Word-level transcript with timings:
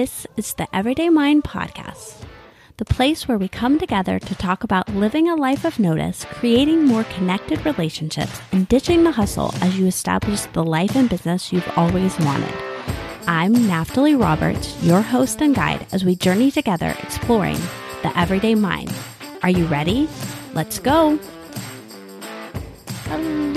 This 0.00 0.26
is 0.38 0.54
the 0.54 0.66
Everyday 0.74 1.10
Mind 1.10 1.44
Podcast, 1.44 2.24
the 2.78 2.86
place 2.86 3.28
where 3.28 3.36
we 3.36 3.48
come 3.48 3.78
together 3.78 4.18
to 4.18 4.34
talk 4.34 4.64
about 4.64 4.88
living 4.94 5.28
a 5.28 5.36
life 5.36 5.66
of 5.66 5.78
notice, 5.78 6.24
creating 6.24 6.86
more 6.86 7.04
connected 7.04 7.62
relationships, 7.66 8.40
and 8.50 8.66
ditching 8.66 9.04
the 9.04 9.10
hustle 9.10 9.54
as 9.60 9.78
you 9.78 9.86
establish 9.86 10.40
the 10.54 10.64
life 10.64 10.96
and 10.96 11.10
business 11.10 11.52
you've 11.52 11.70
always 11.76 12.18
wanted. 12.20 12.54
I'm 13.26 13.54
Naftali 13.54 14.18
Roberts, 14.18 14.82
your 14.82 15.02
host 15.02 15.42
and 15.42 15.54
guide 15.54 15.86
as 15.92 16.02
we 16.02 16.16
journey 16.16 16.50
together 16.50 16.96
exploring 17.02 17.60
the 18.00 18.10
everyday 18.18 18.54
mind. 18.54 18.90
Are 19.42 19.50
you 19.50 19.66
ready? 19.66 20.08
Let's 20.54 20.78
go! 20.78 21.18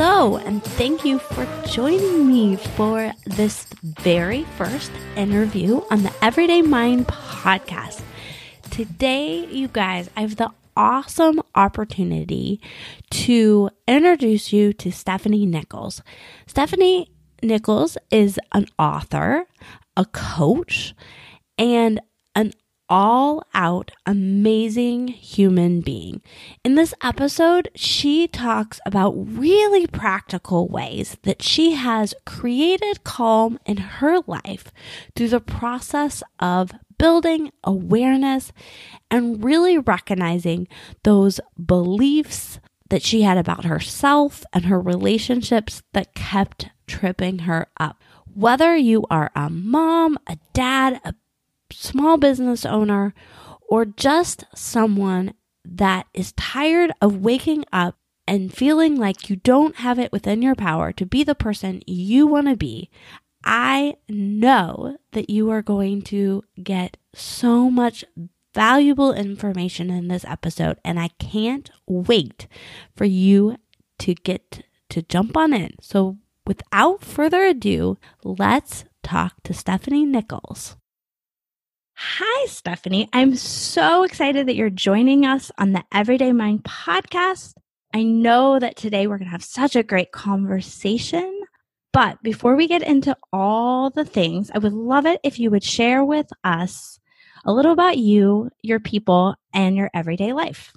Hello, 0.06 0.36
and 0.36 0.62
thank 0.62 1.06
you 1.06 1.18
for 1.18 1.48
joining 1.66 2.28
me 2.28 2.58
for 2.58 3.14
this 3.26 3.64
very 3.84 4.44
first 4.58 4.92
interview 5.16 5.82
on 5.90 6.04
the 6.04 6.14
Everyday 6.22 6.62
Mind 6.62 7.08
podcast. 7.08 8.02
Today, 8.70 9.46
you 9.46 9.70
guys, 9.70 10.10
I 10.18 10.20
have 10.20 10.36
the 10.36 10.52
awesome 10.75 11.42
opportunity 11.56 12.60
to 13.11 13.70
introduce 13.88 14.52
you 14.52 14.74
to 14.74 14.92
Stephanie 14.92 15.46
Nichols. 15.46 16.02
Stephanie 16.47 17.10
Nichols 17.42 17.97
is 18.11 18.38
an 18.52 18.68
author, 18.78 19.46
a 19.96 20.04
coach, 20.04 20.94
and 21.58 22.02
an 22.36 22.52
all 22.89 23.43
out 23.54 23.92
amazing 24.05 25.07
human 25.07 25.82
being. 25.82 26.21
In 26.64 26.75
this 26.75 26.93
episode, 27.04 27.69
she 27.75 28.28
talks 28.28 28.79
about 28.86 29.11
really 29.11 29.87
practical 29.87 30.68
ways 30.68 31.18
that 31.24 31.41
she 31.41 31.74
has 31.74 32.14
created 32.25 33.03
calm 33.03 33.59
in 33.66 33.77
her 33.77 34.19
life 34.27 34.72
through 35.16 35.30
the 35.30 35.39
process 35.39 36.22
of 36.39 36.72
building 36.97 37.52
awareness 37.64 38.52
and 39.09 39.44
really 39.44 39.77
recognizing 39.77 40.67
those 41.03 41.39
beliefs 41.63 42.59
that 42.89 43.02
she 43.02 43.23
had 43.23 43.38
about 43.38 43.65
herself 43.65 44.43
and 44.53 44.65
her 44.65 44.80
relationships 44.80 45.83
that 45.93 46.13
kept 46.13 46.69
tripping 46.88 47.39
her 47.39 47.67
up. 47.80 48.02
Whether 48.36 48.75
you 48.75 49.05
are 49.09 49.31
a 49.36 49.49
mom, 49.49 50.17
a 50.27 50.38
dad, 50.53 50.99
a 51.03 51.13
small 51.75 52.17
business 52.17 52.66
owner, 52.66 53.13
or 53.67 53.85
just 53.85 54.45
someone 54.55 55.33
that 55.66 56.07
is 56.13 56.33
tired 56.33 56.91
of 57.02 57.17
waking 57.23 57.65
up 57.71 57.95
and 58.27 58.53
feeling 58.53 58.95
like 58.95 59.30
you 59.30 59.35
don't 59.35 59.77
have 59.77 59.99
it 59.99 60.11
within 60.11 60.41
your 60.41 60.55
power 60.55 60.91
to 60.93 61.05
be 61.05 61.23
the 61.23 61.35
person 61.35 61.81
you 61.85 62.27
want 62.27 62.47
to 62.47 62.55
be, 62.55 62.89
I 63.43 63.95
know 64.07 64.97
that 65.11 65.30
you 65.30 65.49
are 65.49 65.61
going 65.61 66.02
to 66.03 66.43
get 66.61 66.97
so 67.13 67.69
much 67.69 68.05
valuable 68.53 69.13
information 69.13 69.89
in 69.89 70.08
this 70.08 70.25
episode, 70.25 70.77
and 70.85 70.99
I 70.99 71.09
can't 71.19 71.69
wait 71.87 72.47
for 72.95 73.05
you 73.05 73.58
to 73.99 74.13
get 74.13 74.63
to 74.89 75.02
jump 75.02 75.35
on 75.35 75.53
in. 75.53 75.75
So, 75.81 76.17
without 76.45 77.03
further 77.03 77.43
ado, 77.43 77.97
let's 78.23 78.85
talk 79.02 79.41
to 79.43 79.53
Stephanie 79.53 80.05
Nichols. 80.05 80.77
Hi, 82.17 82.45
Stephanie. 82.45 83.09
I'm 83.11 83.36
so 83.36 84.03
excited 84.03 84.47
that 84.47 84.56
you're 84.56 84.69
joining 84.69 85.25
us 85.25 85.52
on 85.58 85.72
the 85.72 85.83
Everyday 85.92 86.31
Mind 86.31 86.64
podcast. 86.64 87.55
I 87.92 88.03
know 88.03 88.59
that 88.59 88.75
today 88.75 89.08
we're 89.08 89.17
going 89.17 89.25
to 89.25 89.31
have 89.31 89.44
such 89.44 89.75
a 89.75 89.81
great 89.81 90.11
conversation. 90.11 91.42
But 91.92 92.22
before 92.22 92.55
we 92.55 92.67
get 92.67 92.83
into 92.83 93.17
all 93.31 93.89
the 93.89 94.05
things, 94.05 94.52
I 94.53 94.59
would 94.59 94.73
love 94.73 95.08
it 95.08 95.22
if 95.23 95.39
you 95.39 95.50
would 95.50 95.64
share 95.64 96.05
with 96.05 96.28
us 96.44 97.00
a 97.45 97.52
little 97.52 97.72
about 97.72 97.97
you, 97.97 98.52
your 98.61 98.80
people, 98.80 99.33
and 99.52 99.75
your 99.75 99.89
everyday 99.95 100.33
life. 100.33 100.72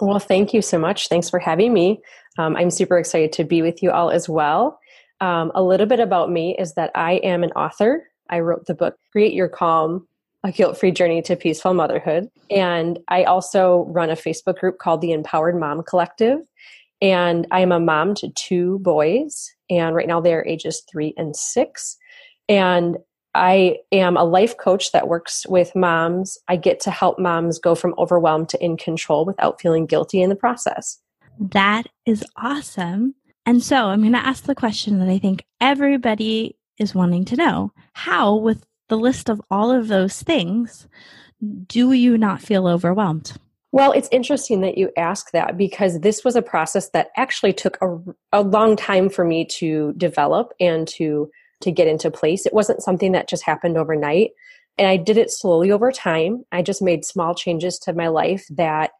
Well, 0.00 0.18
thank 0.18 0.52
you 0.52 0.62
so 0.62 0.80
much. 0.80 1.06
Thanks 1.06 1.30
for 1.30 1.38
having 1.38 1.72
me. 1.72 2.00
Um, 2.38 2.56
I'm 2.56 2.70
super 2.70 2.98
excited 2.98 3.32
to 3.34 3.44
be 3.44 3.62
with 3.62 3.84
you 3.84 3.92
all 3.92 4.10
as 4.10 4.28
well. 4.28 4.80
Um, 5.20 5.52
a 5.54 5.62
little 5.62 5.86
bit 5.86 6.00
about 6.00 6.32
me 6.32 6.56
is 6.58 6.74
that 6.74 6.90
I 6.96 7.18
am 7.18 7.44
an 7.44 7.52
author. 7.52 8.10
I 8.30 8.40
wrote 8.40 8.66
the 8.66 8.74
book 8.74 8.96
Create 9.12 9.32
Your 9.32 9.48
Calm 9.48 10.08
a 10.46 10.52
guilt 10.52 10.78
free 10.78 10.92
journey 10.92 11.20
to 11.22 11.34
peaceful 11.34 11.74
motherhood. 11.74 12.30
And 12.50 13.00
I 13.08 13.24
also 13.24 13.84
run 13.88 14.10
a 14.10 14.14
Facebook 14.14 14.58
group 14.58 14.78
called 14.78 15.00
the 15.00 15.10
Empowered 15.10 15.58
Mom 15.58 15.82
Collective. 15.82 16.38
And 17.02 17.48
I 17.50 17.60
am 17.60 17.72
a 17.72 17.80
mom 17.80 18.14
to 18.16 18.30
two 18.30 18.78
boys. 18.78 19.52
And 19.68 19.96
right 19.96 20.06
now 20.06 20.20
they 20.20 20.32
are 20.32 20.46
ages 20.46 20.84
three 20.88 21.14
and 21.16 21.34
six. 21.34 21.96
And 22.48 22.96
I 23.34 23.78
am 23.90 24.16
a 24.16 24.22
life 24.22 24.56
coach 24.56 24.92
that 24.92 25.08
works 25.08 25.46
with 25.48 25.74
moms. 25.74 26.38
I 26.46 26.54
get 26.54 26.78
to 26.80 26.92
help 26.92 27.18
moms 27.18 27.58
go 27.58 27.74
from 27.74 27.94
overwhelmed 27.98 28.48
to 28.50 28.64
in 28.64 28.76
control 28.76 29.24
without 29.24 29.60
feeling 29.60 29.84
guilty 29.84 30.22
in 30.22 30.30
the 30.30 30.36
process. 30.36 30.98
That 31.40 31.88
is 32.06 32.24
awesome. 32.36 33.16
And 33.44 33.62
so 33.62 33.86
I'm 33.86 34.00
going 34.00 34.12
to 34.12 34.18
ask 34.18 34.44
the 34.44 34.54
question 34.54 35.00
that 35.00 35.08
I 35.08 35.18
think 35.18 35.44
everybody 35.60 36.56
is 36.78 36.94
wanting 36.94 37.24
to 37.26 37.36
know 37.36 37.72
How, 37.94 38.36
with 38.36 38.64
the 38.88 38.98
list 38.98 39.28
of 39.28 39.40
all 39.50 39.70
of 39.70 39.88
those 39.88 40.22
things, 40.22 40.88
do 41.66 41.92
you 41.92 42.16
not 42.16 42.40
feel 42.40 42.66
overwhelmed? 42.66 43.32
Well, 43.72 43.92
it's 43.92 44.08
interesting 44.10 44.62
that 44.62 44.78
you 44.78 44.90
ask 44.96 45.32
that 45.32 45.58
because 45.58 46.00
this 46.00 46.24
was 46.24 46.36
a 46.36 46.42
process 46.42 46.90
that 46.90 47.10
actually 47.16 47.52
took 47.52 47.76
a, 47.82 47.98
a 48.32 48.42
long 48.42 48.76
time 48.76 49.10
for 49.10 49.24
me 49.24 49.44
to 49.58 49.92
develop 49.96 50.52
and 50.60 50.88
to 50.88 51.30
to 51.62 51.70
get 51.70 51.88
into 51.88 52.10
place. 52.10 52.46
It 52.46 52.52
wasn't 52.52 52.82
something 52.82 53.12
that 53.12 53.28
just 53.28 53.44
happened 53.44 53.78
overnight. 53.78 54.32
And 54.78 54.86
I 54.86 54.96
did 54.96 55.16
it 55.16 55.30
slowly 55.30 55.70
over 55.70 55.90
time. 55.90 56.44
I 56.52 56.62
just 56.62 56.82
made 56.82 57.04
small 57.04 57.34
changes 57.34 57.78
to 57.80 57.94
my 57.94 58.08
life 58.08 58.44
that 58.50 58.90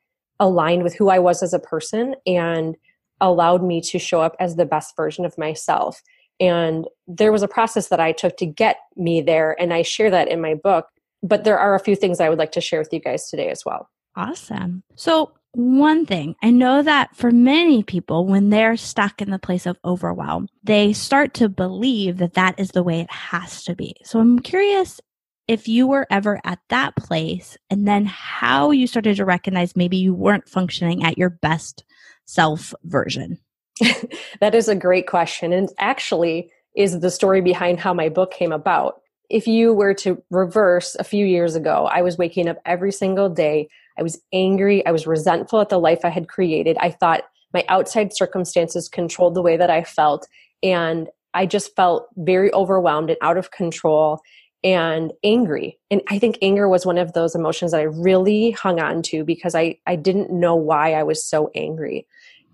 aligned 0.41 0.83
with 0.83 0.95
who 0.95 1.11
I 1.11 1.19
was 1.19 1.43
as 1.43 1.53
a 1.53 1.59
person 1.59 2.15
and 2.27 2.77
allowed 3.21 3.63
me 3.63 3.81
to 3.83 3.99
show 3.99 4.23
up 4.23 4.37
as 4.41 4.57
the 4.57 4.67
best 4.67 4.97
version 4.97 5.25
of 5.25 5.37
myself. 5.39 6.03
And 6.41 6.87
there 7.07 7.33
was 7.33 7.43
a 7.43 7.49
process 7.49 7.89
that 7.89 8.01
I 8.01 8.13
took 8.13 8.37
to 8.39 8.47
get 8.47 8.79
me 8.97 9.21
there, 9.21 9.57
and 9.61 9.73
I 9.73 9.83
share 9.83 10.11
that 10.11 10.29
in 10.29 10.41
my 10.41 10.55
book. 10.55 10.89
But 11.23 11.45
there 11.45 11.59
are 11.59 11.75
a 11.75 11.81
few 11.81 11.97
things 11.97 12.21
I 12.21 12.29
would 12.29 12.39
like 12.39 12.53
to 12.53 12.61
share 12.61 12.79
with 12.79 12.93
you 12.93 13.01
guys 13.01 13.29
today 13.29 13.49
as 13.49 13.65
well. 13.65 13.89
Awesome. 14.17 14.83
So, 14.95 15.33
one 15.53 16.05
thing 16.05 16.37
I 16.43 16.51
know 16.51 16.83
that 16.83 17.17
for 17.17 17.31
many 17.31 17.83
people, 17.83 18.27
when 18.27 18.51
they're 18.51 18.77
stuck 18.77 19.23
in 19.23 19.31
the 19.31 19.39
place 19.39 19.65
of 19.65 19.79
overwhelm, 19.85 20.49
they 20.63 20.93
start 20.93 21.33
to 21.35 21.49
believe 21.49 22.19
that 22.19 22.35
that 22.35 22.61
is 22.61 22.71
the 22.71 22.83
way 22.83 23.01
it 23.01 23.11
has 23.11 23.65
to 23.65 23.75
be. 23.75 23.95
So, 24.05 24.21
I'm 24.21 24.39
curious 24.39 25.01
if 25.49 25.69
you 25.69 25.87
were 25.87 26.07
ever 26.11 26.41
at 26.45 26.59
that 26.69 26.97
place 26.97 27.57
and 27.71 27.87
then 27.87 28.05
how 28.05 28.71
you 28.71 28.87
started 28.87 29.17
to 29.17 29.25
recognize 29.25 29.77
maybe 29.77 29.97
you 29.97 30.13
weren't 30.13 30.49
functioning 30.49 31.05
at 31.05 31.19
your 31.19 31.31
best 31.31 31.85
self 32.25 32.75
version. 32.85 33.39
that 34.41 34.55
is 34.55 34.69
a 34.69 34.75
great 34.75 35.07
question. 35.07 35.53
And 35.53 35.69
actually, 35.79 36.51
is 36.77 37.01
the 37.01 37.11
story 37.11 37.41
behind 37.41 37.81
how 37.81 37.93
my 37.95 38.09
book 38.09 38.33
came 38.33 38.53
about. 38.53 39.01
If 39.29 39.47
you 39.47 39.73
were 39.73 39.95
to 39.95 40.23
reverse 40.31 40.95
a 40.97 41.05
few 41.05 41.27
years 41.27 41.57
ago, 41.57 41.89
I 41.91 42.03
was 42.03 42.19
waking 42.19 42.49
up 42.49 42.59
every 42.65 42.93
single 42.93 43.29
day. 43.29 43.69
I 43.99 44.03
was 44.03 44.21
angry. 44.33 44.87
I 44.87 44.93
was 44.93 45.07
resentful 45.07 45.61
at 45.61 45.71
the 45.71 45.81
life 45.81 46.05
I 46.05 46.11
had 46.11 46.29
created. 46.29 46.77
I 46.79 46.91
thought 46.91 47.25
my 47.53 47.65
outside 47.69 48.15
circumstances 48.15 48.89
controlled 48.89 49.35
the 49.35 49.43
way 49.43 49.57
that 49.57 49.71
I 49.71 49.83
felt. 49.83 50.29
And 50.63 51.09
I 51.35 51.47
just 51.47 51.75
felt 51.75 52.09
very 52.17 52.53
overwhelmed 52.53 53.11
and 53.11 53.19
out 53.23 53.39
of 53.39 53.51
control 53.51 54.21
and 54.63 55.13
angry. 55.25 55.79
And 55.91 56.03
I 56.09 56.19
think 56.19 56.39
anger 56.43 56.69
was 56.69 56.87
one 56.87 56.99
of 56.99 57.13
those 57.15 57.35
emotions 57.35 57.73
that 57.73 57.81
I 57.81 57.85
really 57.85 58.51
hung 58.53 58.81
on 58.81 59.03
to 59.05 59.25
because 59.25 59.55
I, 59.55 59.79
I 59.87 59.97
didn't 59.97 60.31
know 60.31 60.55
why 60.55 60.93
I 60.93 61.03
was 61.03 61.25
so 61.25 61.51
angry. 61.55 62.07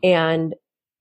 And 0.02 0.54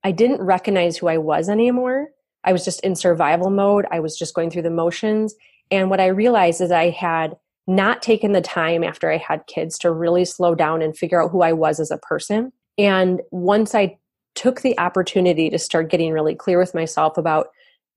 I 0.03 0.11
didn't 0.11 0.41
recognize 0.41 0.97
who 0.97 1.07
I 1.07 1.17
was 1.17 1.49
anymore. 1.49 2.09
I 2.43 2.53
was 2.53 2.65
just 2.65 2.79
in 2.81 2.95
survival 2.95 3.49
mode. 3.49 3.85
I 3.91 3.99
was 3.99 4.17
just 4.17 4.33
going 4.33 4.49
through 4.49 4.63
the 4.63 4.71
motions. 4.71 5.35
And 5.69 5.89
what 5.89 5.99
I 5.99 6.07
realized 6.07 6.61
is 6.61 6.71
I 6.71 6.89
had 6.89 7.35
not 7.67 8.01
taken 8.01 8.31
the 8.31 8.41
time 8.41 8.83
after 8.83 9.11
I 9.11 9.17
had 9.17 9.47
kids 9.47 9.77
to 9.79 9.91
really 9.91 10.25
slow 10.25 10.55
down 10.55 10.81
and 10.81 10.97
figure 10.97 11.21
out 11.21 11.31
who 11.31 11.41
I 11.41 11.53
was 11.53 11.79
as 11.79 11.91
a 11.91 11.97
person. 11.97 12.51
And 12.77 13.21
once 13.31 13.75
I 13.75 13.97
took 14.33 14.61
the 14.61 14.77
opportunity 14.79 15.49
to 15.49 15.59
start 15.59 15.91
getting 15.91 16.11
really 16.11 16.35
clear 16.35 16.57
with 16.57 16.73
myself 16.73 17.17
about, 17.17 17.47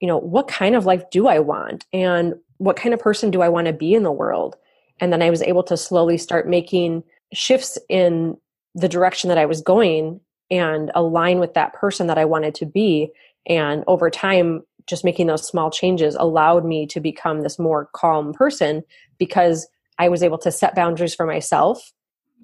you 0.00 0.08
know, 0.08 0.18
what 0.18 0.48
kind 0.48 0.74
of 0.74 0.84
life 0.84 1.02
do 1.10 1.26
I 1.26 1.38
want 1.38 1.86
and 1.92 2.34
what 2.58 2.76
kind 2.76 2.92
of 2.92 3.00
person 3.00 3.30
do 3.30 3.40
I 3.40 3.48
want 3.48 3.66
to 3.66 3.72
be 3.72 3.94
in 3.94 4.02
the 4.02 4.12
world? 4.12 4.56
And 5.00 5.12
then 5.12 5.22
I 5.22 5.30
was 5.30 5.42
able 5.42 5.62
to 5.64 5.76
slowly 5.76 6.18
start 6.18 6.48
making 6.48 7.02
shifts 7.32 7.78
in 7.88 8.36
the 8.74 8.88
direction 8.88 9.28
that 9.28 9.38
I 9.38 9.46
was 9.46 9.62
going 9.62 10.20
and 10.50 10.90
align 10.94 11.38
with 11.38 11.54
that 11.54 11.72
person 11.72 12.06
that 12.06 12.18
I 12.18 12.24
wanted 12.24 12.54
to 12.56 12.66
be. 12.66 13.10
And 13.46 13.84
over 13.86 14.10
time, 14.10 14.62
just 14.86 15.04
making 15.04 15.26
those 15.26 15.46
small 15.46 15.70
changes 15.70 16.14
allowed 16.14 16.64
me 16.64 16.86
to 16.86 17.00
become 17.00 17.40
this 17.40 17.58
more 17.58 17.88
calm 17.94 18.32
person 18.32 18.82
because 19.18 19.66
I 19.98 20.08
was 20.08 20.22
able 20.22 20.38
to 20.38 20.52
set 20.52 20.74
boundaries 20.74 21.14
for 21.14 21.26
myself 21.26 21.92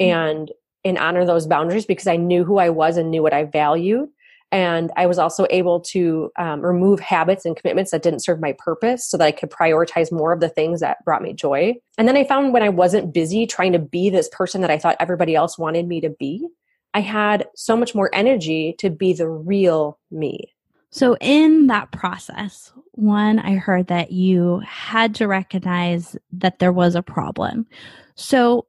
mm-hmm. 0.00 0.11
and 0.11 0.52
and 0.82 0.97
honor 0.97 1.26
those 1.26 1.47
boundaries 1.47 1.85
because 1.85 2.06
I 2.06 2.17
knew 2.17 2.43
who 2.43 2.58
I 2.58 2.70
was 2.70 2.97
and 2.97 3.11
knew 3.11 3.23
what 3.23 3.35
I 3.35 3.44
valued. 3.44 4.08
And 4.52 4.91
I 4.97 5.06
was 5.06 5.19
also 5.19 5.47
able 5.50 5.81
to 5.81 6.31
um, 6.37 6.61
remove 6.62 6.99
habits 6.99 7.44
and 7.44 7.56
commitments 7.56 7.93
that 7.93 8.02
didn't 8.02 8.25
serve 8.25 8.41
my 8.41 8.55
purpose 8.58 9.08
so 9.08 9.17
that 9.17 9.25
I 9.25 9.31
could 9.31 9.50
prioritize 9.50 10.11
more 10.11 10.32
of 10.32 10.41
the 10.41 10.49
things 10.49 10.81
that 10.81 11.05
brought 11.05 11.23
me 11.23 11.35
joy. 11.35 11.75
And 11.99 12.08
then 12.08 12.17
I 12.17 12.25
found 12.25 12.52
when 12.52 12.62
I 12.62 12.69
wasn't 12.69 13.14
busy 13.14 13.47
trying 13.47 13.73
to 13.73 13.79
be 13.79 14.11
this 14.11 14.29
person 14.32 14.61
that 14.62 14.70
I 14.70 14.79
thought 14.79 14.97
everybody 14.99 15.37
else 15.37 15.56
wanted 15.56 15.87
me 15.87 16.00
to 16.00 16.11
be, 16.11 16.49
I 16.94 17.00
had 17.00 17.46
so 17.54 17.76
much 17.76 17.94
more 17.94 18.10
energy 18.12 18.75
to 18.78 18.90
be 18.90 19.12
the 19.12 19.28
real 19.28 19.98
me. 20.10 20.54
So, 20.90 21.16
in 21.20 21.69
that 21.69 21.92
process, 21.92 22.72
one, 22.92 23.38
I 23.38 23.54
heard 23.54 23.87
that 23.88 24.10
you 24.10 24.60
had 24.66 25.14
to 25.16 25.28
recognize 25.28 26.16
that 26.32 26.58
there 26.58 26.72
was 26.72 26.96
a 26.96 27.02
problem. 27.02 27.66
So, 28.16 28.66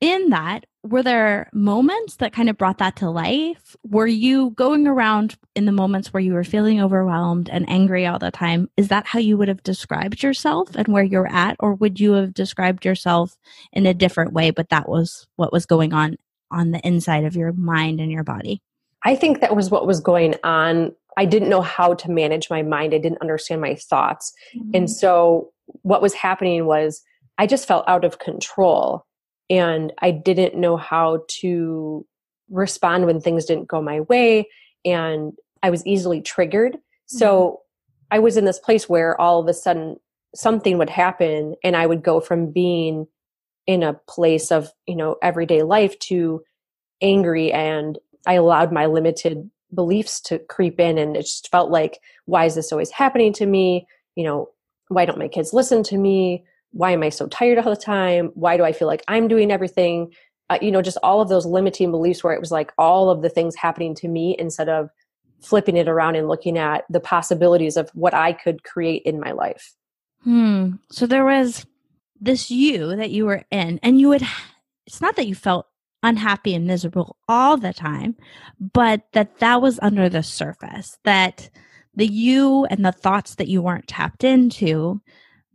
in 0.00 0.30
that, 0.30 0.66
were 0.84 1.02
there 1.02 1.50
moments 1.52 2.16
that 2.16 2.32
kind 2.32 2.48
of 2.48 2.56
brought 2.56 2.78
that 2.78 2.96
to 2.96 3.10
life? 3.10 3.74
Were 3.82 4.06
you 4.06 4.50
going 4.50 4.86
around 4.86 5.36
in 5.56 5.64
the 5.64 5.72
moments 5.72 6.12
where 6.12 6.22
you 6.22 6.34
were 6.34 6.44
feeling 6.44 6.80
overwhelmed 6.80 7.48
and 7.48 7.68
angry 7.68 8.06
all 8.06 8.20
the 8.20 8.30
time? 8.30 8.70
Is 8.76 8.88
that 8.88 9.06
how 9.06 9.18
you 9.18 9.36
would 9.36 9.48
have 9.48 9.64
described 9.64 10.22
yourself 10.22 10.76
and 10.76 10.86
where 10.86 11.02
you're 11.02 11.26
at? 11.26 11.56
Or 11.58 11.74
would 11.74 11.98
you 11.98 12.12
have 12.12 12.34
described 12.34 12.84
yourself 12.84 13.36
in 13.72 13.86
a 13.86 13.94
different 13.94 14.32
way, 14.32 14.52
but 14.52 14.68
that 14.68 14.88
was 14.88 15.26
what 15.34 15.52
was 15.52 15.66
going 15.66 15.92
on 15.92 16.16
on 16.50 16.70
the 16.70 16.80
inside 16.86 17.24
of 17.24 17.36
your 17.36 17.52
mind 17.52 18.00
and 18.00 18.10
your 18.10 18.24
body? 18.24 18.62
I 19.04 19.14
think 19.14 19.40
that 19.40 19.54
was 19.54 19.70
what 19.70 19.86
was 19.86 20.00
going 20.00 20.34
on. 20.42 20.92
I 21.16 21.24
didn't 21.24 21.48
know 21.48 21.62
how 21.62 21.94
to 21.94 22.10
manage 22.10 22.50
my 22.50 22.62
mind. 22.62 22.92
I 22.92 22.98
didn't 22.98 23.20
understand 23.20 23.60
my 23.60 23.74
thoughts. 23.74 24.32
Mm-hmm. 24.56 24.70
And 24.74 24.90
so 24.90 25.52
what 25.82 26.02
was 26.02 26.14
happening 26.14 26.66
was 26.66 27.02
I 27.38 27.46
just 27.46 27.66
felt 27.66 27.88
out 27.88 28.04
of 28.04 28.18
control 28.18 29.06
and 29.48 29.92
I 30.00 30.10
didn't 30.10 30.56
know 30.56 30.76
how 30.76 31.24
to 31.40 32.06
respond 32.50 33.06
when 33.06 33.20
things 33.20 33.44
didn't 33.44 33.68
go 33.68 33.80
my 33.80 34.00
way 34.00 34.48
and 34.84 35.32
I 35.62 35.70
was 35.70 35.86
easily 35.86 36.20
triggered. 36.20 36.78
So 37.06 37.28
mm-hmm. 37.28 38.16
I 38.16 38.18
was 38.18 38.36
in 38.36 38.44
this 38.44 38.58
place 38.58 38.88
where 38.88 39.20
all 39.20 39.40
of 39.40 39.48
a 39.48 39.54
sudden 39.54 39.96
something 40.34 40.78
would 40.78 40.90
happen 40.90 41.54
and 41.64 41.76
I 41.76 41.86
would 41.86 42.02
go 42.02 42.20
from 42.20 42.50
being 42.52 43.06
in 43.66 43.82
a 43.82 43.94
place 44.08 44.50
of, 44.50 44.70
you 44.86 44.96
know, 44.96 45.16
everyday 45.22 45.62
life 45.62 45.98
to 46.00 46.42
angry 47.02 47.52
and 47.52 47.98
I 48.26 48.34
allowed 48.34 48.72
my 48.72 48.86
limited 48.86 49.50
beliefs 49.74 50.20
to 50.22 50.38
creep 50.38 50.80
in 50.80 50.98
and 50.98 51.16
it 51.16 51.22
just 51.22 51.50
felt 51.50 51.70
like 51.70 52.00
why 52.24 52.44
is 52.44 52.54
this 52.54 52.72
always 52.72 52.90
happening 52.90 53.32
to 53.34 53.46
me? 53.46 53.86
You 54.14 54.24
know, 54.24 54.48
why 54.88 55.04
don't 55.04 55.18
my 55.18 55.28
kids 55.28 55.52
listen 55.52 55.82
to 55.84 55.98
me? 55.98 56.44
why 56.76 56.90
am 56.90 57.02
I 57.02 57.08
so 57.08 57.26
tired 57.26 57.58
all 57.58 57.70
the 57.70 57.76
time? 57.80 58.30
Why 58.34 58.56
do 58.56 58.64
I 58.64 58.72
feel 58.72 58.86
like 58.86 59.02
I'm 59.08 59.28
doing 59.28 59.50
everything? 59.50 60.12
Uh, 60.50 60.58
you 60.60 60.70
know, 60.70 60.82
just 60.82 60.98
all 61.02 61.20
of 61.20 61.28
those 61.28 61.46
limiting 61.46 61.90
beliefs 61.90 62.22
where 62.22 62.34
it 62.34 62.40
was 62.40 62.52
like 62.52 62.72
all 62.78 63.10
of 63.10 63.22
the 63.22 63.30
things 63.30 63.56
happening 63.56 63.94
to 63.96 64.08
me 64.08 64.36
instead 64.38 64.68
of 64.68 64.90
flipping 65.40 65.76
it 65.76 65.88
around 65.88 66.16
and 66.16 66.28
looking 66.28 66.58
at 66.58 66.84
the 66.90 67.00
possibilities 67.00 67.76
of 67.76 67.90
what 67.94 68.14
I 68.14 68.32
could 68.32 68.62
create 68.62 69.02
in 69.04 69.18
my 69.18 69.32
life. 69.32 69.74
Hmm. 70.22 70.72
So 70.90 71.06
there 71.06 71.24
was 71.24 71.66
this 72.20 72.50
you 72.50 72.96
that 72.96 73.10
you 73.10 73.26
were 73.26 73.44
in, 73.50 73.80
and 73.82 74.00
you 74.00 74.08
would, 74.08 74.22
it's 74.86 75.00
not 75.00 75.16
that 75.16 75.26
you 75.26 75.34
felt 75.34 75.66
unhappy 76.02 76.54
and 76.54 76.66
miserable 76.66 77.16
all 77.28 77.56
the 77.56 77.72
time, 77.72 78.16
but 78.60 79.02
that 79.12 79.38
that 79.38 79.60
was 79.60 79.78
under 79.82 80.08
the 80.08 80.22
surface, 80.22 80.98
that 81.04 81.50
the 81.94 82.06
you 82.06 82.64
and 82.66 82.84
the 82.84 82.92
thoughts 82.92 83.36
that 83.36 83.48
you 83.48 83.62
weren't 83.62 83.88
tapped 83.88 84.22
into 84.24 85.00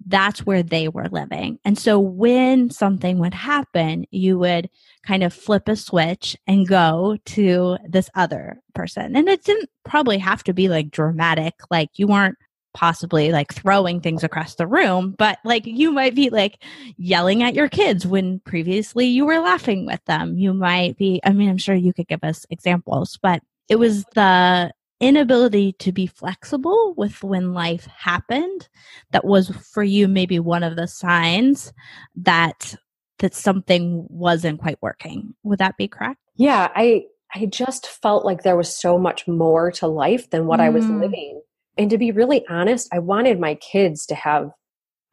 that's 0.07 0.45
where 0.45 0.63
they 0.63 0.87
were 0.87 1.07
living. 1.09 1.59
And 1.63 1.77
so 1.77 1.99
when 1.99 2.69
something 2.69 3.19
would 3.19 3.33
happen, 3.33 4.05
you 4.11 4.39
would 4.39 4.69
kind 5.05 5.23
of 5.23 5.33
flip 5.33 5.67
a 5.67 5.75
switch 5.75 6.35
and 6.47 6.67
go 6.67 7.17
to 7.25 7.77
this 7.87 8.09
other 8.15 8.61
person. 8.73 9.15
And 9.15 9.27
it 9.29 9.43
didn't 9.43 9.69
probably 9.83 10.17
have 10.17 10.43
to 10.45 10.53
be 10.53 10.69
like 10.69 10.91
dramatic, 10.91 11.53
like 11.69 11.89
you 11.95 12.07
weren't 12.07 12.37
possibly 12.73 13.31
like 13.31 13.53
throwing 13.53 13.99
things 13.99 14.23
across 14.23 14.55
the 14.55 14.67
room, 14.67 15.15
but 15.17 15.39
like 15.43 15.65
you 15.65 15.91
might 15.91 16.15
be 16.15 16.29
like 16.29 16.63
yelling 16.97 17.43
at 17.43 17.55
your 17.55 17.69
kids 17.69 18.07
when 18.07 18.39
previously 18.41 19.05
you 19.05 19.25
were 19.25 19.39
laughing 19.39 19.85
with 19.85 20.03
them. 20.05 20.37
You 20.37 20.53
might 20.53 20.97
be, 20.97 21.19
I 21.23 21.33
mean, 21.33 21.49
I'm 21.49 21.57
sure 21.57 21.75
you 21.75 21.93
could 21.93 22.07
give 22.07 22.23
us 22.23 22.45
examples, 22.49 23.19
but 23.21 23.41
it 23.69 23.77
was 23.77 24.05
the 24.15 24.71
inability 25.01 25.73
to 25.73 25.91
be 25.91 26.05
flexible 26.05 26.93
with 26.95 27.23
when 27.23 27.53
life 27.53 27.87
happened 27.87 28.69
that 29.09 29.25
was 29.25 29.49
for 29.49 29.83
you 29.83 30.07
maybe 30.07 30.39
one 30.39 30.61
of 30.61 30.75
the 30.75 30.87
signs 30.87 31.73
that 32.15 32.75
that 33.17 33.33
something 33.33 34.05
wasn't 34.09 34.59
quite 34.59 34.77
working 34.79 35.33
would 35.41 35.57
that 35.57 35.75
be 35.75 35.87
correct 35.87 36.19
yeah 36.35 36.69
i 36.75 37.03
i 37.33 37.47
just 37.47 37.87
felt 37.87 38.25
like 38.25 38.43
there 38.43 38.55
was 38.55 38.75
so 38.75 38.99
much 38.99 39.27
more 39.27 39.71
to 39.71 39.87
life 39.87 40.29
than 40.29 40.45
what 40.45 40.59
mm. 40.59 40.63
i 40.63 40.69
was 40.69 40.85
mm. 40.85 41.01
living 41.01 41.41
and 41.81 41.89
to 41.89 41.97
be 41.97 42.11
really 42.11 42.45
honest 42.47 42.87
i 42.93 42.99
wanted 42.99 43.39
my 43.39 43.55
kids 43.55 44.05
to 44.05 44.15
have 44.15 44.51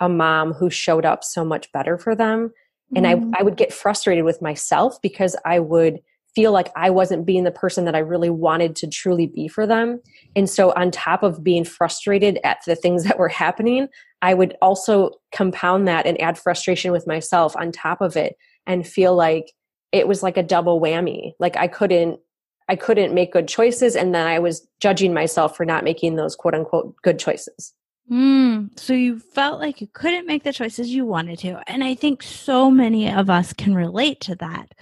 a 0.00 0.08
mom 0.08 0.52
who 0.52 0.70
showed 0.70 1.04
up 1.04 1.24
so 1.24 1.44
much 1.44 1.70
better 1.72 1.98
for 1.98 2.14
them 2.14 2.52
and 2.94 3.04
mm. 3.04 3.34
I, 3.34 3.40
I 3.40 3.42
would 3.42 3.56
get 3.56 3.72
frustrated 3.72 4.24
with 4.24 4.40
myself 4.40 5.00
because 5.02 5.34
i 5.44 5.58
would 5.58 6.00
feel 6.34 6.52
like 6.52 6.70
I 6.76 6.90
wasn't 6.90 7.26
being 7.26 7.42
the 7.42 7.50
person 7.50 7.84
that 7.84 7.96
I 7.96 7.98
really 7.98 8.30
wanted 8.30 8.76
to 8.76 8.86
truly 8.86 9.26
be 9.26 9.48
for 9.48 9.66
them. 9.66 10.00
And 10.36 10.48
so, 10.48 10.72
on 10.76 10.92
top 10.92 11.24
of 11.24 11.42
being 11.42 11.64
frustrated 11.64 12.38
at 12.44 12.58
the 12.64 12.76
things 12.76 13.02
that 13.08 13.18
were 13.18 13.28
happening, 13.28 13.88
I 14.22 14.34
would 14.34 14.56
also 14.62 15.10
compound 15.32 15.88
that 15.88 16.06
and 16.06 16.20
add 16.20 16.38
frustration 16.38 16.92
with 16.92 17.08
myself 17.08 17.56
on 17.56 17.72
top 17.72 18.00
of 18.00 18.16
it 18.16 18.36
and 18.66 18.86
feel 18.86 19.16
like 19.16 19.52
it 19.90 20.06
was 20.06 20.22
like 20.22 20.36
a 20.36 20.42
double 20.42 20.80
whammy. 20.80 21.32
Like 21.40 21.56
I 21.56 21.66
couldn't. 21.66 22.20
I 22.68 22.76
couldn't 22.76 23.14
make 23.14 23.32
good 23.32 23.48
choices, 23.48 23.96
and 23.96 24.14
then 24.14 24.26
I 24.26 24.38
was 24.38 24.66
judging 24.80 25.14
myself 25.14 25.56
for 25.56 25.64
not 25.64 25.84
making 25.84 26.16
those 26.16 26.36
quote 26.36 26.54
unquote 26.54 26.94
good 27.02 27.18
choices. 27.18 27.74
Mm, 28.10 28.78
so 28.78 28.94
you 28.94 29.18
felt 29.18 29.60
like 29.60 29.82
you 29.82 29.88
couldn't 29.92 30.26
make 30.26 30.42
the 30.42 30.52
choices 30.52 30.88
you 30.88 31.04
wanted 31.04 31.38
to. 31.40 31.60
And 31.66 31.84
I 31.84 31.94
think 31.94 32.22
so 32.22 32.70
many 32.70 33.10
of 33.10 33.28
us 33.28 33.52
can 33.52 33.74
relate 33.74 34.20
to 34.22 34.34
that. 34.36 34.72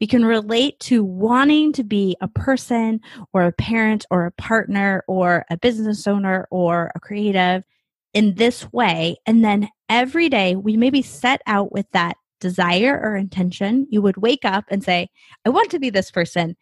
We 0.00 0.06
can 0.06 0.24
relate 0.24 0.80
to 0.80 1.02
wanting 1.02 1.72
to 1.74 1.84
be 1.84 2.14
a 2.20 2.28
person 2.28 3.00
or 3.32 3.44
a 3.44 3.52
parent 3.52 4.04
or 4.10 4.26
a 4.26 4.32
partner 4.32 5.02
or 5.08 5.46
a 5.48 5.56
business 5.56 6.06
owner 6.06 6.46
or 6.50 6.92
a 6.94 7.00
creative 7.00 7.64
in 8.12 8.34
this 8.34 8.70
way. 8.70 9.16
And 9.24 9.42
then 9.42 9.70
every 9.88 10.28
day 10.28 10.54
we 10.54 10.76
maybe 10.76 11.00
set 11.00 11.40
out 11.46 11.72
with 11.72 11.86
that 11.92 12.18
desire 12.38 13.00
or 13.02 13.16
intention. 13.16 13.86
You 13.88 14.02
would 14.02 14.18
wake 14.18 14.44
up 14.44 14.66
and 14.68 14.84
say, 14.84 15.08
I 15.46 15.48
want 15.48 15.70
to 15.70 15.78
be 15.78 15.88
this 15.88 16.10
person. 16.10 16.54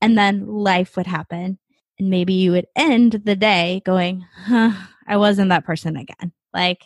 And 0.00 0.16
then 0.16 0.46
life 0.46 0.96
would 0.96 1.06
happen. 1.06 1.58
And 1.98 2.10
maybe 2.10 2.32
you 2.34 2.52
would 2.52 2.66
end 2.76 3.22
the 3.24 3.36
day 3.36 3.82
going, 3.84 4.24
huh, 4.44 4.72
I 5.06 5.16
wasn't 5.16 5.48
that 5.48 5.64
person 5.64 5.96
again. 5.96 6.32
Like, 6.52 6.84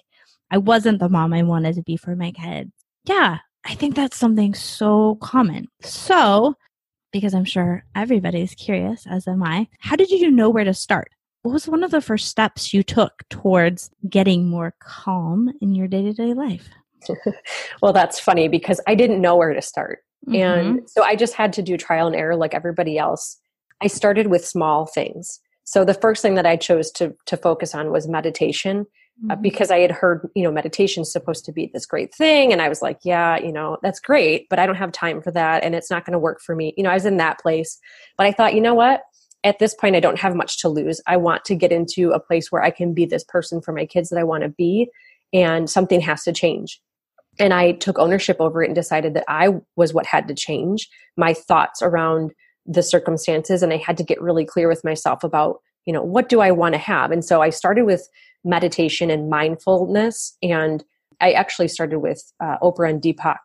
I 0.50 0.58
wasn't 0.58 1.00
the 1.00 1.08
mom 1.08 1.32
I 1.32 1.42
wanted 1.42 1.74
to 1.76 1.82
be 1.82 1.96
for 1.96 2.16
my 2.16 2.30
kids. 2.32 2.72
Yeah, 3.04 3.38
I 3.64 3.74
think 3.74 3.94
that's 3.94 4.16
something 4.16 4.54
so 4.54 5.16
common. 5.16 5.68
So, 5.82 6.56
because 7.12 7.34
I'm 7.34 7.44
sure 7.44 7.84
everybody's 7.94 8.54
curious, 8.54 9.06
as 9.06 9.28
am 9.28 9.42
I, 9.42 9.68
how 9.80 9.96
did 9.96 10.10
you 10.10 10.30
know 10.30 10.50
where 10.50 10.64
to 10.64 10.74
start? 10.74 11.10
What 11.42 11.52
was 11.52 11.68
one 11.68 11.82
of 11.82 11.90
the 11.90 12.00
first 12.00 12.28
steps 12.28 12.72
you 12.72 12.82
took 12.82 13.28
towards 13.28 13.90
getting 14.08 14.48
more 14.48 14.74
calm 14.80 15.52
in 15.60 15.74
your 15.74 15.88
day 15.88 16.02
to 16.02 16.12
day 16.12 16.34
life? 16.34 16.68
well, 17.82 17.92
that's 17.92 18.20
funny 18.20 18.48
because 18.48 18.80
I 18.86 18.94
didn't 18.94 19.20
know 19.20 19.36
where 19.36 19.52
to 19.52 19.62
start. 19.62 20.00
Mm-hmm. 20.28 20.68
And 20.68 20.90
so 20.90 21.02
I 21.02 21.16
just 21.16 21.34
had 21.34 21.52
to 21.54 21.62
do 21.62 21.76
trial 21.76 22.06
and 22.06 22.16
error 22.16 22.36
like 22.36 22.54
everybody 22.54 22.98
else. 22.98 23.38
I 23.80 23.88
started 23.88 24.28
with 24.28 24.46
small 24.46 24.86
things. 24.86 25.40
So 25.64 25.84
the 25.84 25.94
first 25.94 26.22
thing 26.22 26.34
that 26.34 26.46
I 26.46 26.56
chose 26.56 26.90
to 26.92 27.14
to 27.26 27.36
focus 27.36 27.74
on 27.74 27.90
was 27.90 28.08
meditation 28.08 28.86
uh, 29.30 29.34
mm-hmm. 29.34 29.42
because 29.42 29.70
I 29.70 29.78
had 29.78 29.90
heard, 29.90 30.28
you 30.34 30.42
know, 30.42 30.50
meditation 30.50 31.02
is 31.02 31.12
supposed 31.12 31.44
to 31.44 31.52
be 31.52 31.70
this 31.72 31.86
great 31.86 32.14
thing 32.14 32.52
and 32.52 32.62
I 32.62 32.68
was 32.68 32.82
like, 32.82 33.00
yeah, 33.04 33.38
you 33.38 33.52
know, 33.52 33.78
that's 33.82 34.00
great, 34.00 34.48
but 34.48 34.58
I 34.58 34.66
don't 34.66 34.76
have 34.76 34.92
time 34.92 35.22
for 35.22 35.30
that 35.32 35.62
and 35.62 35.74
it's 35.74 35.90
not 35.90 36.04
going 36.04 36.12
to 36.12 36.18
work 36.18 36.40
for 36.40 36.56
me. 36.56 36.74
You 36.76 36.84
know, 36.84 36.90
I 36.90 36.94
was 36.94 37.06
in 37.06 37.18
that 37.18 37.38
place. 37.40 37.78
But 38.16 38.26
I 38.26 38.32
thought, 38.32 38.54
you 38.54 38.60
know 38.60 38.74
what? 38.74 39.02
At 39.44 39.58
this 39.58 39.74
point 39.74 39.96
I 39.96 40.00
don't 40.00 40.18
have 40.18 40.34
much 40.34 40.58
to 40.60 40.68
lose. 40.68 41.00
I 41.06 41.16
want 41.16 41.44
to 41.46 41.54
get 41.54 41.72
into 41.72 42.12
a 42.12 42.20
place 42.20 42.50
where 42.50 42.62
I 42.62 42.70
can 42.70 42.94
be 42.94 43.04
this 43.04 43.24
person 43.24 43.60
for 43.60 43.72
my 43.72 43.86
kids 43.86 44.08
that 44.08 44.18
I 44.18 44.24
want 44.24 44.44
to 44.44 44.48
be 44.48 44.88
and 45.32 45.68
something 45.68 46.00
has 46.00 46.24
to 46.24 46.32
change. 46.32 46.80
And 47.38 47.54
I 47.54 47.72
took 47.72 47.98
ownership 47.98 48.36
over 48.40 48.62
it 48.62 48.66
and 48.66 48.74
decided 48.74 49.14
that 49.14 49.24
I 49.28 49.50
was 49.76 49.94
what 49.94 50.06
had 50.06 50.28
to 50.28 50.34
change. 50.34 50.88
My 51.16 51.34
thoughts 51.34 51.82
around 51.82 52.32
the 52.66 52.82
circumstances 52.82 53.62
and 53.62 53.72
I 53.72 53.78
had 53.78 53.96
to 53.96 54.04
get 54.04 54.20
really 54.20 54.44
clear 54.44 54.68
with 54.68 54.84
myself 54.84 55.24
about, 55.24 55.60
you 55.84 55.92
know, 55.92 56.02
what 56.02 56.28
do 56.28 56.40
I 56.40 56.50
want 56.50 56.74
to 56.74 56.78
have? 56.78 57.10
And 57.10 57.24
so 57.24 57.42
I 57.42 57.50
started 57.50 57.84
with 57.84 58.08
meditation 58.44 59.10
and 59.10 59.30
mindfulness 59.30 60.36
and 60.42 60.84
I 61.20 61.32
actually 61.32 61.68
started 61.68 62.00
with 62.00 62.32
uh, 62.40 62.58
Oprah 62.62 62.90
and 62.90 63.00
Deepak. 63.00 63.38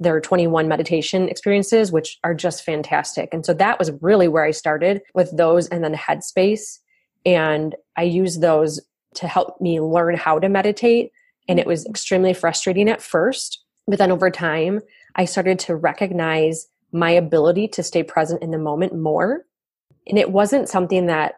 There 0.00 0.14
are 0.14 0.20
21 0.20 0.66
meditation 0.66 1.28
experiences, 1.28 1.92
which 1.92 2.18
are 2.24 2.34
just 2.34 2.64
fantastic. 2.64 3.32
And 3.32 3.46
so 3.46 3.54
that 3.54 3.78
was 3.78 3.92
really 4.00 4.26
where 4.26 4.44
I 4.44 4.50
started 4.50 5.02
with 5.14 5.34
those 5.36 5.68
and 5.68 5.84
then 5.84 5.94
Headspace. 5.94 6.80
And 7.24 7.76
I 7.96 8.02
used 8.02 8.40
those 8.40 8.80
to 9.14 9.28
help 9.28 9.60
me 9.60 9.80
learn 9.80 10.16
how 10.16 10.40
to 10.40 10.48
meditate. 10.48 11.12
And 11.48 11.58
it 11.58 11.66
was 11.66 11.86
extremely 11.86 12.34
frustrating 12.34 12.88
at 12.88 13.02
first. 13.02 13.62
But 13.86 13.98
then 13.98 14.12
over 14.12 14.30
time, 14.30 14.80
I 15.16 15.24
started 15.24 15.58
to 15.60 15.76
recognize 15.76 16.68
my 16.92 17.10
ability 17.10 17.68
to 17.68 17.82
stay 17.82 18.02
present 18.02 18.42
in 18.42 18.50
the 18.50 18.58
moment 18.58 18.94
more. 18.94 19.44
And 20.06 20.18
it 20.18 20.30
wasn't 20.30 20.68
something 20.68 21.06
that 21.06 21.34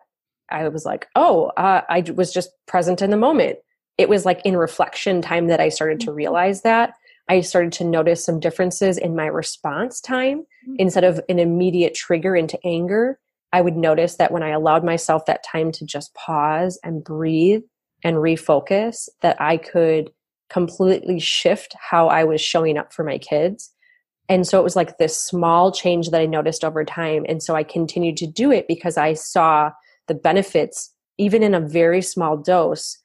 I 0.50 0.68
was 0.68 0.84
like, 0.84 1.08
oh, 1.16 1.46
uh, 1.56 1.82
I 1.88 2.04
was 2.14 2.32
just 2.32 2.50
present 2.66 3.02
in 3.02 3.10
the 3.10 3.16
moment. 3.16 3.58
It 3.96 4.08
was 4.08 4.24
like 4.24 4.40
in 4.44 4.56
reflection 4.56 5.22
time 5.22 5.46
that 5.46 5.60
I 5.60 5.68
started 5.68 6.00
to 6.00 6.06
mm-hmm. 6.06 6.16
realize 6.16 6.62
that. 6.62 6.94
I 7.28 7.40
started 7.40 7.72
to 7.74 7.84
notice 7.84 8.24
some 8.24 8.40
differences 8.40 8.98
in 8.98 9.16
my 9.16 9.26
response 9.26 10.00
time. 10.00 10.40
Mm-hmm. 10.40 10.74
Instead 10.78 11.04
of 11.04 11.20
an 11.28 11.38
immediate 11.38 11.94
trigger 11.94 12.36
into 12.36 12.58
anger, 12.64 13.18
I 13.52 13.60
would 13.60 13.76
notice 13.76 14.16
that 14.16 14.32
when 14.32 14.42
I 14.42 14.50
allowed 14.50 14.84
myself 14.84 15.26
that 15.26 15.44
time 15.44 15.72
to 15.72 15.86
just 15.86 16.12
pause 16.14 16.78
and 16.82 17.04
breathe 17.04 17.62
and 18.04 18.16
refocus, 18.18 19.08
that 19.22 19.40
I 19.40 19.56
could 19.56 20.12
completely 20.50 21.18
shift 21.18 21.74
how 21.80 22.08
I 22.08 22.22
was 22.22 22.40
showing 22.40 22.78
up 22.78 22.92
for 22.92 23.02
my 23.02 23.18
kids. 23.18 23.72
And 24.28 24.46
so 24.46 24.60
it 24.60 24.64
was 24.64 24.76
like 24.76 24.98
this 24.98 25.20
small 25.20 25.72
change 25.72 26.10
that 26.10 26.20
I 26.20 26.26
noticed 26.26 26.64
over 26.64 26.84
time. 26.84 27.26
And 27.28 27.42
so 27.42 27.56
I 27.56 27.62
continued 27.62 28.16
to 28.18 28.26
do 28.26 28.52
it 28.52 28.68
because 28.68 28.96
I 28.96 29.14
saw 29.14 29.70
the 30.06 30.14
benefits, 30.14 30.92
even 31.18 31.42
in 31.42 31.54
a 31.54 31.60
very 31.60 32.00
small 32.02 32.36
dose. 32.36 32.98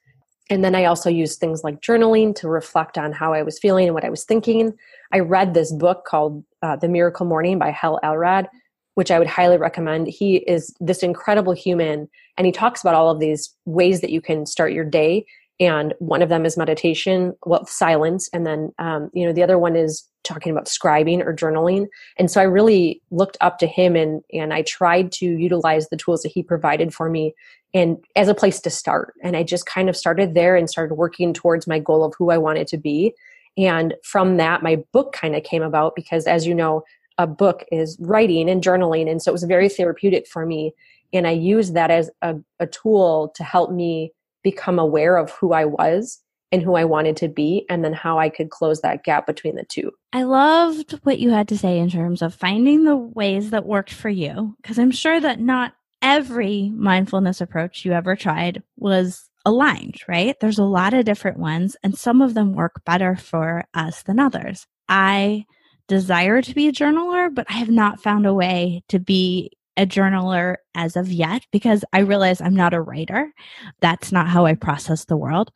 And 0.49 0.63
then 0.63 0.75
I 0.75 0.85
also 0.85 1.09
used 1.09 1.39
things 1.39 1.63
like 1.63 1.81
journaling 1.81 2.35
to 2.35 2.47
reflect 2.47 2.97
on 2.97 3.11
how 3.11 3.33
I 3.33 3.43
was 3.43 3.59
feeling 3.59 3.87
and 3.87 3.93
what 3.93 4.05
I 4.05 4.09
was 4.09 4.23
thinking. 4.23 4.73
I 5.11 5.19
read 5.19 5.53
this 5.53 5.71
book 5.71 6.05
called 6.05 6.43
uh, 6.61 6.75
The 6.75 6.87
Miracle 6.87 7.25
Morning 7.25 7.59
by 7.59 7.71
Hal 7.71 7.99
Elrod, 8.03 8.47
which 8.95 9.11
I 9.11 9.19
would 9.19 9.27
highly 9.27 9.57
recommend. 9.57 10.07
He 10.07 10.37
is 10.37 10.75
this 10.79 11.03
incredible 11.03 11.53
human, 11.53 12.09
and 12.37 12.45
he 12.45 12.51
talks 12.51 12.81
about 12.81 12.95
all 12.95 13.09
of 13.09 13.19
these 13.19 13.53
ways 13.65 14.01
that 14.01 14.11
you 14.11 14.21
can 14.21 14.45
start 14.45 14.73
your 14.73 14.85
day 14.85 15.25
and 15.59 15.93
one 15.99 16.21
of 16.21 16.29
them 16.29 16.45
is 16.45 16.57
meditation 16.57 17.33
well 17.45 17.65
silence 17.65 18.29
and 18.33 18.45
then 18.45 18.71
um, 18.79 19.09
you 19.13 19.25
know 19.25 19.33
the 19.33 19.43
other 19.43 19.59
one 19.59 19.75
is 19.75 20.07
talking 20.23 20.51
about 20.51 20.65
scribing 20.65 21.21
or 21.25 21.33
journaling. 21.33 21.87
And 22.17 22.29
so 22.29 22.39
i 22.41 22.43
really 22.43 23.01
looked 23.11 23.37
up 23.41 23.57
to 23.59 23.67
him 23.67 23.95
and 23.95 24.21
and 24.33 24.53
i 24.53 24.61
tried 24.63 25.11
to 25.13 25.25
utilize 25.25 25.89
the 25.89 25.97
tools 25.97 26.21
that 26.21 26.31
he 26.31 26.43
provided 26.43 26.93
for 26.93 27.09
me 27.09 27.33
and 27.73 27.97
as 28.15 28.27
a 28.27 28.35
place 28.35 28.59
to 28.61 28.69
start. 28.69 29.13
And 29.23 29.35
i 29.35 29.43
just 29.43 29.65
kind 29.65 29.89
of 29.89 29.97
started 29.97 30.33
there 30.33 30.55
and 30.55 30.69
started 30.69 30.95
working 30.95 31.33
towards 31.33 31.67
my 31.67 31.79
goal 31.79 32.03
of 32.03 32.13
who 32.17 32.31
i 32.31 32.37
wanted 32.37 32.67
to 32.67 32.77
be. 32.77 33.13
And 33.57 33.95
from 34.03 34.37
that 34.37 34.63
my 34.63 34.77
book 34.93 35.13
kind 35.13 35.35
of 35.35 35.43
came 35.43 35.63
about 35.63 35.95
because 35.95 36.27
as 36.27 36.45
you 36.45 36.53
know 36.53 36.83
a 37.19 37.27
book 37.27 37.63
is 37.71 37.95
writing 37.99 38.49
and 38.49 38.63
journaling 38.63 39.09
and 39.09 39.21
so 39.21 39.29
it 39.29 39.33
was 39.33 39.43
very 39.43 39.69
therapeutic 39.69 40.25
for 40.27 40.45
me 40.45 40.73
and 41.13 41.27
i 41.27 41.31
used 41.31 41.75
that 41.75 41.91
as 41.91 42.09
a, 42.23 42.35
a 42.59 42.65
tool 42.65 43.31
to 43.35 43.43
help 43.43 43.71
me 43.71 44.11
become 44.43 44.79
aware 44.79 45.17
of 45.17 45.31
who 45.31 45.53
I 45.53 45.65
was 45.65 46.21
and 46.51 46.63
who 46.63 46.75
I 46.75 46.85
wanted 46.85 47.15
to 47.17 47.27
be, 47.27 47.65
and 47.69 47.85
then 47.85 47.93
how 47.93 48.17
I 48.17 48.29
could 48.29 48.49
close 48.49 48.81
that 48.81 49.03
gap 49.03 49.27
between 49.27 49.55
the 49.55 49.65
two. 49.65 49.91
I 50.13 50.23
loved 50.23 50.99
what 51.03 51.19
you 51.19 51.29
had 51.29 51.47
to 51.49 51.57
say 51.57 51.77
in 51.77 51.91
terms 51.91 52.23
of 52.23 52.33
finding 52.33 52.85
the 52.85 52.97
ways 52.97 53.51
that 53.51 53.67
worked 53.67 53.93
for 53.93 54.09
you, 54.09 54.55
because 54.61 54.79
I'm 54.79 54.89
sure 54.89 55.19
that 55.19 55.39
not 55.39 55.73
every 56.01 56.71
mindfulness 56.73 57.39
approach 57.39 57.85
you 57.85 57.91
ever 57.91 58.15
tried 58.15 58.63
was 58.77 59.29
aligned, 59.45 59.97
right? 60.07 60.35
There's 60.39 60.57
a 60.57 60.63
lot 60.63 60.95
of 60.95 61.05
different 61.05 61.37
ones, 61.37 61.77
and 61.83 61.95
some 61.95 62.19
of 62.19 62.33
them 62.33 62.53
work 62.53 62.81
better 62.83 63.15
for 63.15 63.65
us 63.75 64.01
than 64.01 64.19
others. 64.19 64.65
I 64.87 65.45
desire 65.89 66.41
to 66.41 66.55
be 66.55 66.69
a 66.69 66.71
journaler, 66.71 67.33
but 67.33 67.45
I 67.49 67.53
have 67.53 67.69
not 67.69 68.01
found 68.01 68.25
a 68.25 68.33
way 68.33 68.83
to 68.87 68.99
be 68.99 69.51
a 69.75 69.85
journaler 69.85 70.57
as 70.75 70.95
of 70.95 71.11
yet 71.11 71.45
because 71.51 71.83
I 71.91 71.99
realize 71.99 72.39
I'm 72.39 72.55
not 72.55 72.73
a 72.73 72.81
writer. 72.81 73.33
That's 73.81 74.11
not 74.11 74.27
how 74.27 74.45
I 74.45 74.55
process 74.55 75.05
the 75.05 75.17
world. 75.17 75.51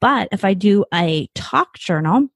But 0.00 0.28
if 0.32 0.44
I 0.44 0.54
do 0.54 0.84
a 0.92 1.28
talk 1.34 1.78
journal, 1.78 2.28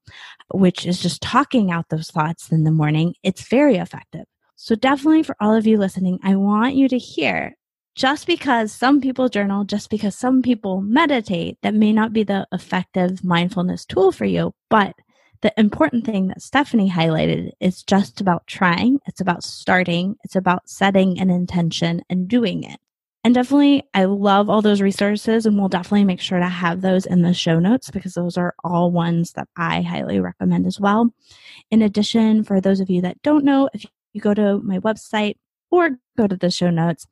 which 0.53 0.85
is 0.85 1.01
just 1.01 1.21
talking 1.21 1.71
out 1.71 1.89
those 1.89 2.09
thoughts 2.09 2.51
in 2.51 2.63
the 2.63 2.71
morning, 2.71 3.15
it's 3.21 3.47
very 3.47 3.77
effective. 3.77 4.25
So, 4.55 4.75
definitely 4.75 5.23
for 5.23 5.35
all 5.39 5.53
of 5.53 5.67
you 5.67 5.77
listening, 5.77 6.19
I 6.23 6.35
want 6.35 6.75
you 6.75 6.87
to 6.87 6.97
hear 6.97 7.55
just 7.95 8.27
because 8.27 8.71
some 8.71 9.01
people 9.01 9.29
journal, 9.29 9.65
just 9.65 9.89
because 9.89 10.15
some 10.15 10.41
people 10.41 10.81
meditate, 10.81 11.57
that 11.61 11.73
may 11.73 11.91
not 11.91 12.13
be 12.13 12.23
the 12.23 12.47
effective 12.51 13.23
mindfulness 13.23 13.85
tool 13.85 14.11
for 14.11 14.25
you, 14.25 14.53
but 14.69 14.95
the 15.41 15.53
important 15.57 16.05
thing 16.05 16.27
that 16.27 16.41
Stephanie 16.41 16.89
highlighted 16.89 17.51
is 17.59 17.83
just 17.83 18.21
about 18.21 18.47
trying. 18.47 18.99
It's 19.05 19.21
about 19.21 19.43
starting. 19.43 20.15
It's 20.23 20.35
about 20.35 20.69
setting 20.69 21.19
an 21.19 21.29
intention 21.29 22.01
and 22.09 22.27
doing 22.27 22.63
it. 22.63 22.79
And 23.23 23.33
definitely, 23.33 23.83
I 23.95 24.05
love 24.05 24.51
all 24.51 24.61
those 24.61 24.81
resources, 24.81 25.47
and 25.47 25.57
we'll 25.57 25.67
definitely 25.67 26.03
make 26.03 26.19
sure 26.19 26.37
to 26.37 26.47
have 26.47 26.81
those 26.81 27.07
in 27.07 27.23
the 27.23 27.33
show 27.33 27.57
notes 27.59 27.89
because 27.89 28.13
those 28.13 28.37
are 28.37 28.53
all 28.63 28.91
ones 28.91 29.31
that 29.31 29.47
I 29.57 29.81
highly 29.81 30.19
recommend 30.19 30.67
as 30.67 30.79
well. 30.79 31.11
In 31.71 31.81
addition, 31.81 32.43
for 32.43 32.61
those 32.61 32.79
of 32.79 32.89
you 32.91 33.01
that 33.01 33.19
don't 33.23 33.43
know, 33.43 33.67
if 33.73 33.83
you 34.13 34.21
go 34.21 34.35
to 34.35 34.59
my 34.59 34.77
website 34.77 35.37
or 35.71 35.97
go 36.15 36.27
to 36.27 36.37
the 36.37 36.51
show 36.51 36.69
notes, 36.69 37.07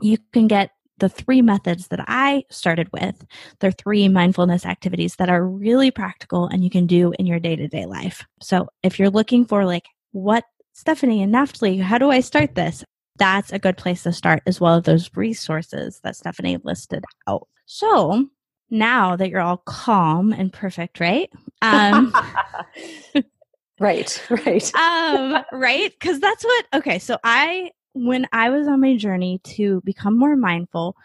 you 0.00 0.18
can 0.32 0.48
get 0.48 0.70
the 0.98 1.08
three 1.08 1.42
methods 1.42 1.88
that 1.88 2.04
I 2.06 2.44
started 2.50 2.88
with. 2.92 3.24
They're 3.60 3.72
three 3.72 4.08
mindfulness 4.08 4.64
activities 4.64 5.16
that 5.16 5.28
are 5.28 5.46
really 5.46 5.90
practical 5.90 6.46
and 6.46 6.62
you 6.62 6.70
can 6.70 6.86
do 6.86 7.12
in 7.18 7.26
your 7.26 7.40
day 7.40 7.56
to 7.56 7.68
day 7.68 7.86
life. 7.86 8.24
So 8.40 8.68
if 8.82 8.98
you're 8.98 9.10
looking 9.10 9.44
for 9.44 9.64
like, 9.64 9.86
what 10.12 10.44
Stephanie 10.74 11.22
and 11.22 11.34
Naftali, 11.34 11.80
how 11.80 11.98
do 11.98 12.10
I 12.10 12.20
start 12.20 12.54
this? 12.54 12.84
That's 13.16 13.52
a 13.52 13.58
good 13.58 13.76
place 13.76 14.02
to 14.04 14.12
start 14.12 14.42
as 14.46 14.60
well 14.60 14.76
as 14.76 14.84
those 14.84 15.10
resources 15.14 16.00
that 16.02 16.16
Stephanie 16.16 16.58
listed 16.62 17.04
out. 17.26 17.48
So 17.66 18.26
now 18.70 19.16
that 19.16 19.28
you're 19.28 19.40
all 19.40 19.58
calm 19.58 20.32
and 20.32 20.52
perfect, 20.52 20.98
right? 20.98 21.30
Um, 21.60 22.14
right, 23.80 24.26
right. 24.30 24.74
um, 24.76 25.44
right? 25.52 25.92
Because 25.92 26.20
that's 26.20 26.44
what, 26.44 26.66
okay, 26.74 26.98
so 26.98 27.18
I 27.22 27.70
when 27.94 28.26
I 28.32 28.50
was 28.50 28.66
on 28.66 28.80
my 28.80 28.96
journey 28.96 29.40
to 29.44 29.80
become 29.84 30.18
more 30.18 30.36
mindful, 30.36 30.96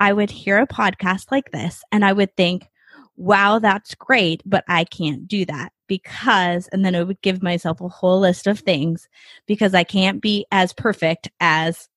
I 0.00 0.12
would 0.12 0.30
hear 0.30 0.58
a 0.58 0.66
podcast 0.66 1.30
like 1.30 1.50
this 1.50 1.82
and 1.92 2.04
I 2.04 2.12
would 2.12 2.36
think, 2.36 2.68
wow, 3.16 3.58
that's 3.58 3.94
great, 3.94 4.42
but 4.44 4.64
I 4.68 4.84
can't 4.84 5.28
do 5.28 5.44
that 5.46 5.72
because, 5.86 6.68
and 6.68 6.84
then 6.84 6.94
I 6.94 7.02
would 7.02 7.20
give 7.22 7.42
myself 7.42 7.80
a 7.80 7.88
whole 7.88 8.20
list 8.20 8.46
of 8.46 8.60
things 8.60 9.08
because 9.46 9.74
I 9.74 9.84
can't 9.84 10.20
be 10.20 10.46
as 10.50 10.72
perfect 10.72 11.28
as 11.40 11.88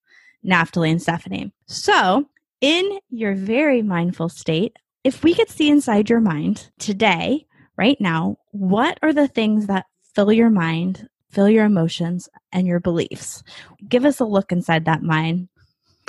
Naftali 0.46 0.91
and 0.91 1.01
Stephanie. 1.01 1.51
So, 1.65 2.25
in 2.62 3.00
your 3.10 3.36
very 3.36 3.82
mindful 3.82 4.29
state, 4.29 4.77
if 5.03 5.24
we 5.24 5.34
could 5.34 5.50
see 5.50 5.70
inside 5.70 6.10
your 6.10 6.20
mind 6.20 6.70
today, 6.79 7.48
right 7.77 8.00
now, 8.00 8.38
what 8.51 9.00
are 9.01 9.13
the 9.13 9.27
things 9.27 9.67
that 9.67 9.86
fill 10.13 10.32
your 10.32 10.50
mind 10.50 11.08
fill 11.29 11.50
your 11.50 11.65
emotions 11.65 12.29
and 12.51 12.67
your 12.67 12.79
beliefs. 12.79 13.43
Give 13.88 14.05
us 14.05 14.19
a 14.19 14.25
look 14.25 14.51
inside 14.51 14.86
that 14.86 15.03
mind. 15.03 15.50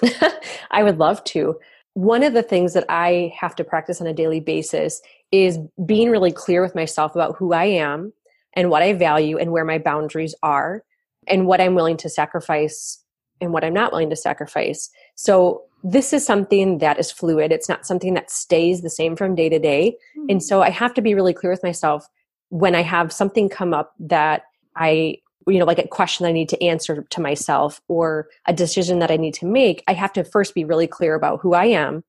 I 0.70 0.82
would 0.82 0.98
love 0.98 1.22
to. 1.24 1.58
One 1.94 2.22
of 2.22 2.32
the 2.32 2.42
things 2.42 2.74
that 2.74 2.84
I 2.88 3.32
have 3.36 3.56
to 3.56 3.64
practice 3.64 4.00
on 4.00 4.06
a 4.06 4.14
daily 4.14 4.40
basis 4.40 5.00
is 5.32 5.58
being 5.84 6.10
really 6.10 6.32
clear 6.32 6.62
with 6.62 6.74
myself 6.74 7.14
about 7.14 7.36
who 7.36 7.52
I 7.52 7.64
am 7.64 8.12
and 8.54 8.70
what 8.70 8.82
I 8.82 8.92
value 8.92 9.38
and 9.38 9.50
where 9.50 9.64
my 9.64 9.78
boundaries 9.78 10.34
are 10.42 10.84
and 11.26 11.46
what 11.46 11.60
I'm 11.60 11.74
willing 11.74 11.96
to 11.98 12.08
sacrifice 12.08 13.02
and 13.40 13.52
what 13.52 13.64
I'm 13.64 13.74
not 13.74 13.92
willing 13.92 14.10
to 14.10 14.16
sacrifice. 14.16 14.90
So 15.14 15.62
this 15.84 16.12
is 16.12 16.24
something 16.24 16.78
that 16.78 16.98
is 16.98 17.12
fluid. 17.12 17.52
It's 17.52 17.68
not 17.68 17.86
something 17.86 18.14
that 18.14 18.30
stays 18.30 18.82
the 18.82 18.90
same 18.90 19.16
from 19.16 19.34
day 19.34 19.48
to 19.48 19.58
day. 19.58 19.96
Mm-hmm. 20.16 20.26
And 20.30 20.42
so 20.42 20.62
I 20.62 20.70
have 20.70 20.94
to 20.94 21.02
be 21.02 21.14
really 21.14 21.34
clear 21.34 21.52
with 21.52 21.62
myself 21.62 22.06
when 22.50 22.74
I 22.74 22.82
have 22.82 23.12
something 23.12 23.48
come 23.48 23.74
up 23.74 23.94
that 24.00 24.42
I, 24.78 25.18
you 25.46 25.58
know, 25.58 25.64
like 25.64 25.78
a 25.78 25.88
question 25.88 26.24
I 26.24 26.32
need 26.32 26.48
to 26.50 26.62
answer 26.62 27.02
to 27.02 27.20
myself 27.20 27.80
or 27.88 28.28
a 28.46 28.52
decision 28.52 29.00
that 29.00 29.10
I 29.10 29.16
need 29.16 29.34
to 29.34 29.46
make, 29.46 29.82
I 29.88 29.92
have 29.92 30.12
to 30.14 30.24
first 30.24 30.54
be 30.54 30.64
really 30.64 30.86
clear 30.86 31.14
about 31.14 31.40
who 31.40 31.54
I 31.54 31.66
am 31.66 32.04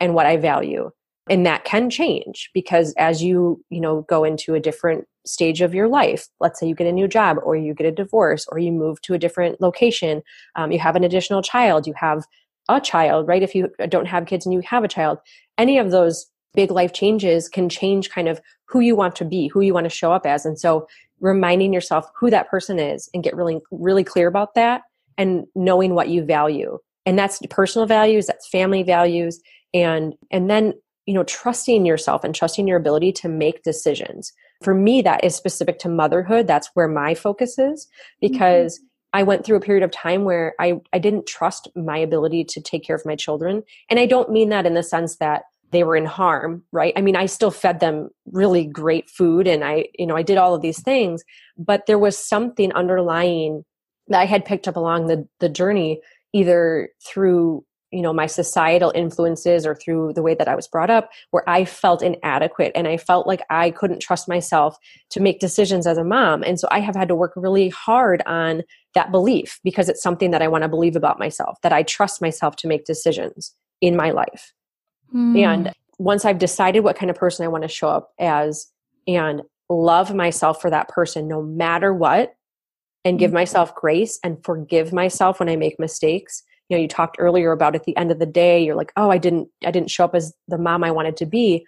and 0.00 0.14
what 0.14 0.26
I 0.26 0.36
value. 0.36 0.90
And 1.28 1.44
that 1.44 1.64
can 1.64 1.90
change 1.90 2.50
because 2.54 2.94
as 2.96 3.22
you, 3.22 3.62
you 3.68 3.80
know, 3.80 4.02
go 4.02 4.24
into 4.24 4.54
a 4.54 4.60
different 4.60 5.06
stage 5.26 5.60
of 5.60 5.74
your 5.74 5.88
life, 5.88 6.28
let's 6.38 6.60
say 6.60 6.68
you 6.68 6.74
get 6.74 6.86
a 6.86 6.92
new 6.92 7.08
job 7.08 7.38
or 7.42 7.56
you 7.56 7.74
get 7.74 7.86
a 7.86 7.92
divorce 7.92 8.46
or 8.48 8.58
you 8.58 8.70
move 8.70 9.02
to 9.02 9.14
a 9.14 9.18
different 9.18 9.60
location, 9.60 10.22
um, 10.54 10.70
you 10.70 10.78
have 10.78 10.94
an 10.94 11.02
additional 11.02 11.42
child, 11.42 11.86
you 11.86 11.94
have 11.96 12.24
a 12.68 12.80
child, 12.80 13.26
right? 13.26 13.42
If 13.42 13.54
you 13.54 13.68
don't 13.88 14.06
have 14.06 14.26
kids 14.26 14.46
and 14.46 14.52
you 14.52 14.60
have 14.60 14.84
a 14.84 14.88
child, 14.88 15.18
any 15.58 15.78
of 15.78 15.90
those 15.90 16.30
big 16.54 16.70
life 16.70 16.92
changes 16.92 17.48
can 17.48 17.68
change 17.68 18.10
kind 18.10 18.28
of 18.28 18.40
who 18.64 18.80
you 18.80 18.96
want 18.96 19.14
to 19.16 19.24
be, 19.24 19.48
who 19.48 19.60
you 19.60 19.74
want 19.74 19.84
to 19.84 19.90
show 19.90 20.12
up 20.12 20.26
as. 20.26 20.46
And 20.46 20.58
so 20.58 20.88
reminding 21.20 21.72
yourself 21.72 22.10
who 22.18 22.30
that 22.30 22.48
person 22.48 22.78
is 22.78 23.08
and 23.14 23.22
get 23.24 23.36
really 23.36 23.58
really 23.70 24.04
clear 24.04 24.28
about 24.28 24.54
that 24.54 24.82
and 25.18 25.46
knowing 25.54 25.94
what 25.94 26.08
you 26.08 26.24
value 26.24 26.78
and 27.04 27.18
that's 27.18 27.40
personal 27.50 27.86
values 27.86 28.26
that's 28.26 28.48
family 28.48 28.82
values 28.82 29.40
and 29.72 30.14
and 30.30 30.50
then 30.50 30.72
you 31.06 31.14
know 31.14 31.24
trusting 31.24 31.86
yourself 31.86 32.24
and 32.24 32.34
trusting 32.34 32.66
your 32.66 32.78
ability 32.78 33.12
to 33.12 33.28
make 33.28 33.62
decisions 33.62 34.32
for 34.62 34.74
me 34.74 35.02
that 35.02 35.22
is 35.24 35.34
specific 35.34 35.78
to 35.78 35.88
motherhood 35.88 36.46
that's 36.46 36.70
where 36.74 36.88
my 36.88 37.14
focus 37.14 37.58
is 37.58 37.88
because 38.20 38.78
mm-hmm. 38.78 38.86
I 39.12 39.22
went 39.22 39.46
through 39.46 39.56
a 39.56 39.60
period 39.60 39.82
of 39.82 39.90
time 39.90 40.24
where 40.24 40.54
I, 40.60 40.74
I 40.92 40.98
didn't 40.98 41.26
trust 41.26 41.68
my 41.74 41.96
ability 41.96 42.44
to 42.44 42.60
take 42.60 42.84
care 42.84 42.96
of 42.96 43.06
my 43.06 43.16
children. 43.16 43.62
And 43.88 43.98
I 43.98 44.04
don't 44.04 44.30
mean 44.30 44.50
that 44.50 44.66
in 44.66 44.74
the 44.74 44.82
sense 44.82 45.16
that 45.16 45.44
they 45.70 45.82
were 45.82 45.96
in 45.96 46.06
harm 46.06 46.62
right? 46.72 46.92
I 46.96 47.00
mean 47.00 47.16
i 47.16 47.26
still 47.26 47.50
fed 47.50 47.80
them 47.80 48.10
really 48.32 48.64
great 48.64 49.08
food 49.10 49.46
and 49.46 49.64
i 49.64 49.86
you 49.98 50.06
know 50.06 50.16
i 50.16 50.22
did 50.22 50.38
all 50.38 50.54
of 50.54 50.62
these 50.62 50.82
things 50.82 51.22
but 51.56 51.86
there 51.86 51.98
was 51.98 52.18
something 52.18 52.72
underlying 52.72 53.64
that 54.08 54.20
i 54.20 54.26
had 54.26 54.44
picked 54.44 54.68
up 54.68 54.76
along 54.76 55.06
the 55.06 55.26
the 55.40 55.48
journey 55.48 56.00
either 56.32 56.90
through 57.04 57.64
you 57.92 58.02
know 58.02 58.12
my 58.12 58.26
societal 58.26 58.92
influences 58.94 59.64
or 59.64 59.74
through 59.74 60.12
the 60.12 60.22
way 60.22 60.34
that 60.34 60.48
i 60.48 60.54
was 60.54 60.68
brought 60.68 60.90
up 60.90 61.10
where 61.30 61.48
i 61.48 61.64
felt 61.64 62.02
inadequate 62.02 62.72
and 62.74 62.88
i 62.88 62.96
felt 62.96 63.26
like 63.26 63.42
i 63.48 63.70
couldn't 63.70 64.00
trust 64.00 64.28
myself 64.28 64.76
to 65.10 65.20
make 65.20 65.40
decisions 65.40 65.86
as 65.86 65.96
a 65.96 66.04
mom. 66.04 66.42
And 66.42 66.58
so 66.58 66.68
i 66.70 66.80
have 66.80 66.96
had 66.96 67.08
to 67.08 67.14
work 67.14 67.32
really 67.36 67.68
hard 67.68 68.22
on 68.26 68.62
that 68.94 69.12
belief 69.12 69.60
because 69.62 69.88
it's 69.88 70.02
something 70.02 70.30
that 70.32 70.42
i 70.42 70.48
want 70.48 70.62
to 70.62 70.68
believe 70.68 70.96
about 70.96 71.18
myself 71.18 71.58
that 71.62 71.72
i 71.72 71.82
trust 71.82 72.20
myself 72.20 72.56
to 72.56 72.68
make 72.68 72.84
decisions 72.84 73.54
in 73.80 73.96
my 73.96 74.10
life 74.10 74.52
mm. 75.14 75.38
and 75.38 75.72
once 75.98 76.24
i've 76.24 76.38
decided 76.38 76.80
what 76.80 76.96
kind 76.96 77.10
of 77.10 77.16
person 77.16 77.44
i 77.44 77.48
want 77.48 77.62
to 77.62 77.68
show 77.68 77.88
up 77.88 78.12
as 78.18 78.70
and 79.06 79.42
love 79.68 80.14
myself 80.14 80.60
for 80.60 80.70
that 80.70 80.88
person 80.88 81.28
no 81.28 81.42
matter 81.42 81.92
what 81.92 82.34
and 83.04 83.18
give 83.18 83.30
mm. 83.30 83.34
myself 83.34 83.74
grace 83.74 84.18
and 84.22 84.44
forgive 84.44 84.92
myself 84.92 85.40
when 85.40 85.48
i 85.48 85.56
make 85.56 85.78
mistakes 85.78 86.42
you 86.68 86.76
know 86.76 86.80
you 86.80 86.88
talked 86.88 87.16
earlier 87.18 87.52
about 87.52 87.74
at 87.74 87.84
the 87.84 87.96
end 87.96 88.10
of 88.10 88.18
the 88.18 88.26
day 88.26 88.62
you're 88.62 88.76
like 88.76 88.92
oh 88.96 89.10
i 89.10 89.18
didn't 89.18 89.48
i 89.64 89.70
didn't 89.70 89.90
show 89.90 90.04
up 90.04 90.14
as 90.14 90.32
the 90.48 90.58
mom 90.58 90.84
i 90.84 90.90
wanted 90.90 91.16
to 91.16 91.26
be 91.26 91.64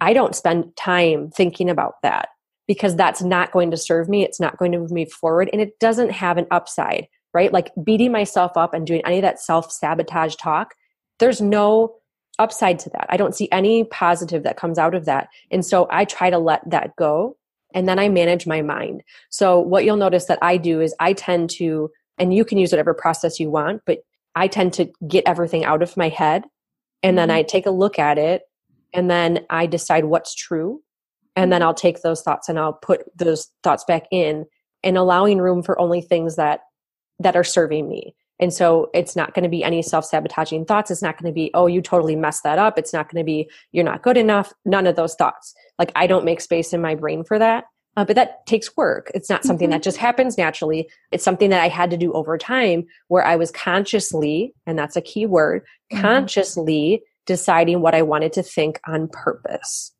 i 0.00 0.12
don't 0.12 0.34
spend 0.34 0.74
time 0.76 1.30
thinking 1.30 1.70
about 1.70 1.94
that 2.02 2.28
because 2.66 2.94
that's 2.96 3.22
not 3.22 3.52
going 3.52 3.70
to 3.70 3.76
serve 3.76 4.08
me 4.08 4.24
it's 4.24 4.40
not 4.40 4.58
going 4.58 4.72
to 4.72 4.78
move 4.78 4.92
me 4.92 5.04
forward 5.04 5.48
and 5.52 5.62
it 5.62 5.78
doesn't 5.78 6.10
have 6.10 6.36
an 6.36 6.46
upside 6.50 7.06
right 7.34 7.52
like 7.52 7.72
beating 7.84 8.12
myself 8.12 8.56
up 8.56 8.74
and 8.74 8.86
doing 8.86 9.02
any 9.04 9.16
of 9.16 9.22
that 9.22 9.40
self 9.40 9.70
sabotage 9.70 10.36
talk 10.36 10.74
there's 11.18 11.40
no 11.40 11.94
upside 12.38 12.78
to 12.78 12.90
that 12.90 13.06
i 13.08 13.16
don't 13.16 13.34
see 13.34 13.48
any 13.50 13.84
positive 13.84 14.42
that 14.42 14.56
comes 14.56 14.78
out 14.78 14.94
of 14.94 15.04
that 15.04 15.28
and 15.50 15.64
so 15.64 15.86
i 15.90 16.04
try 16.04 16.30
to 16.30 16.38
let 16.38 16.68
that 16.68 16.94
go 16.96 17.36
and 17.74 17.88
then 17.88 17.98
i 17.98 18.08
manage 18.08 18.46
my 18.46 18.62
mind 18.62 19.02
so 19.30 19.58
what 19.58 19.84
you'll 19.84 19.96
notice 19.96 20.26
that 20.26 20.38
i 20.42 20.56
do 20.56 20.80
is 20.80 20.94
i 21.00 21.12
tend 21.12 21.50
to 21.50 21.90
and 22.18 22.34
you 22.34 22.44
can 22.44 22.58
use 22.58 22.72
whatever 22.72 22.94
process 22.94 23.38
you 23.38 23.50
want 23.50 23.82
but 23.86 23.98
I 24.38 24.46
tend 24.46 24.72
to 24.74 24.90
get 25.08 25.24
everything 25.26 25.64
out 25.64 25.82
of 25.82 25.96
my 25.96 26.08
head 26.08 26.44
and 27.02 27.18
then 27.18 27.28
mm-hmm. 27.28 27.38
I 27.38 27.42
take 27.42 27.66
a 27.66 27.72
look 27.72 27.98
at 27.98 28.18
it 28.18 28.42
and 28.94 29.10
then 29.10 29.44
I 29.50 29.66
decide 29.66 30.04
what's 30.04 30.34
true. 30.34 30.80
And 31.34 31.52
then. 31.52 31.62
I'll 31.62 31.74
take 31.74 32.02
those 32.02 32.22
thoughts 32.22 32.48
and 32.48 32.58
I'll 32.58 32.72
put 32.72 33.02
those 33.16 33.48
thoughts 33.62 33.84
back 33.84 34.06
in 34.10 34.46
and 34.82 34.96
allowing 34.96 35.38
room 35.38 35.62
for 35.62 35.78
only 35.80 36.00
things 36.00 36.36
that 36.36 36.60
that 37.20 37.36
are 37.36 37.44
serving 37.44 37.88
me. 37.88 38.14
And 38.40 38.52
so 38.52 38.90
it's 38.94 39.16
not 39.16 39.34
going 39.34 39.42
to 39.42 39.48
be 39.48 39.64
any 39.64 39.82
self-sabotaging 39.82 40.66
thoughts. 40.66 40.90
It's 40.90 41.02
not 41.02 41.20
going 41.20 41.32
to 41.32 41.34
be, 41.34 41.50
oh, 41.54 41.66
you 41.66 41.82
totally 41.82 42.16
messed 42.16 42.44
that 42.44 42.58
up. 42.58 42.78
It's 42.78 42.92
not 42.92 43.10
going 43.10 43.20
to 43.20 43.26
be, 43.26 43.50
you're 43.72 43.84
not 43.84 44.02
good 44.02 44.16
enough. 44.16 44.52
None 44.64 44.86
of 44.86 44.96
those 44.96 45.14
thoughts. 45.14 45.54
Like 45.78 45.92
I 45.96 46.06
don't 46.06 46.24
make 46.24 46.40
space 46.40 46.72
in 46.72 46.80
my 46.80 46.94
brain 46.94 47.24
for 47.24 47.38
that. 47.38 47.64
Uh, 47.96 48.04
but 48.04 48.14
that 48.14 48.46
takes 48.46 48.76
work. 48.76 49.10
It's 49.12 49.28
not 49.28 49.42
something 49.44 49.70
mm-hmm. 49.70 49.72
that 49.72 49.82
just 49.82 49.96
happens 49.96 50.38
naturally. 50.38 50.88
It's 51.10 51.24
something 51.24 51.50
that 51.50 51.62
I 51.62 51.66
had 51.66 51.90
to 51.90 51.96
do 51.96 52.12
over 52.12 52.38
time 52.38 52.86
where 53.08 53.24
I 53.24 53.34
was 53.34 53.50
consciously, 53.50 54.54
and 54.66 54.78
that's 54.78 54.94
a 54.94 55.00
key 55.00 55.26
word, 55.26 55.62
mm-hmm. 55.92 56.02
consciously 56.02 57.02
deciding 57.26 57.80
what 57.80 57.96
I 57.96 58.02
wanted 58.02 58.32
to 58.34 58.44
think 58.44 58.80
on 58.86 59.08
purpose. 59.08 59.92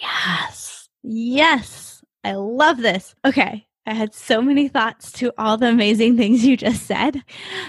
Yes. 0.00 0.88
Yes. 1.02 2.04
I 2.22 2.34
love 2.34 2.76
this. 2.76 3.16
Okay. 3.24 3.66
I 3.86 3.94
had 3.94 4.14
so 4.14 4.40
many 4.40 4.68
thoughts 4.68 5.10
to 5.12 5.32
all 5.36 5.56
the 5.56 5.68
amazing 5.68 6.16
things 6.16 6.44
you 6.44 6.56
just 6.56 6.86
said. 6.86 7.22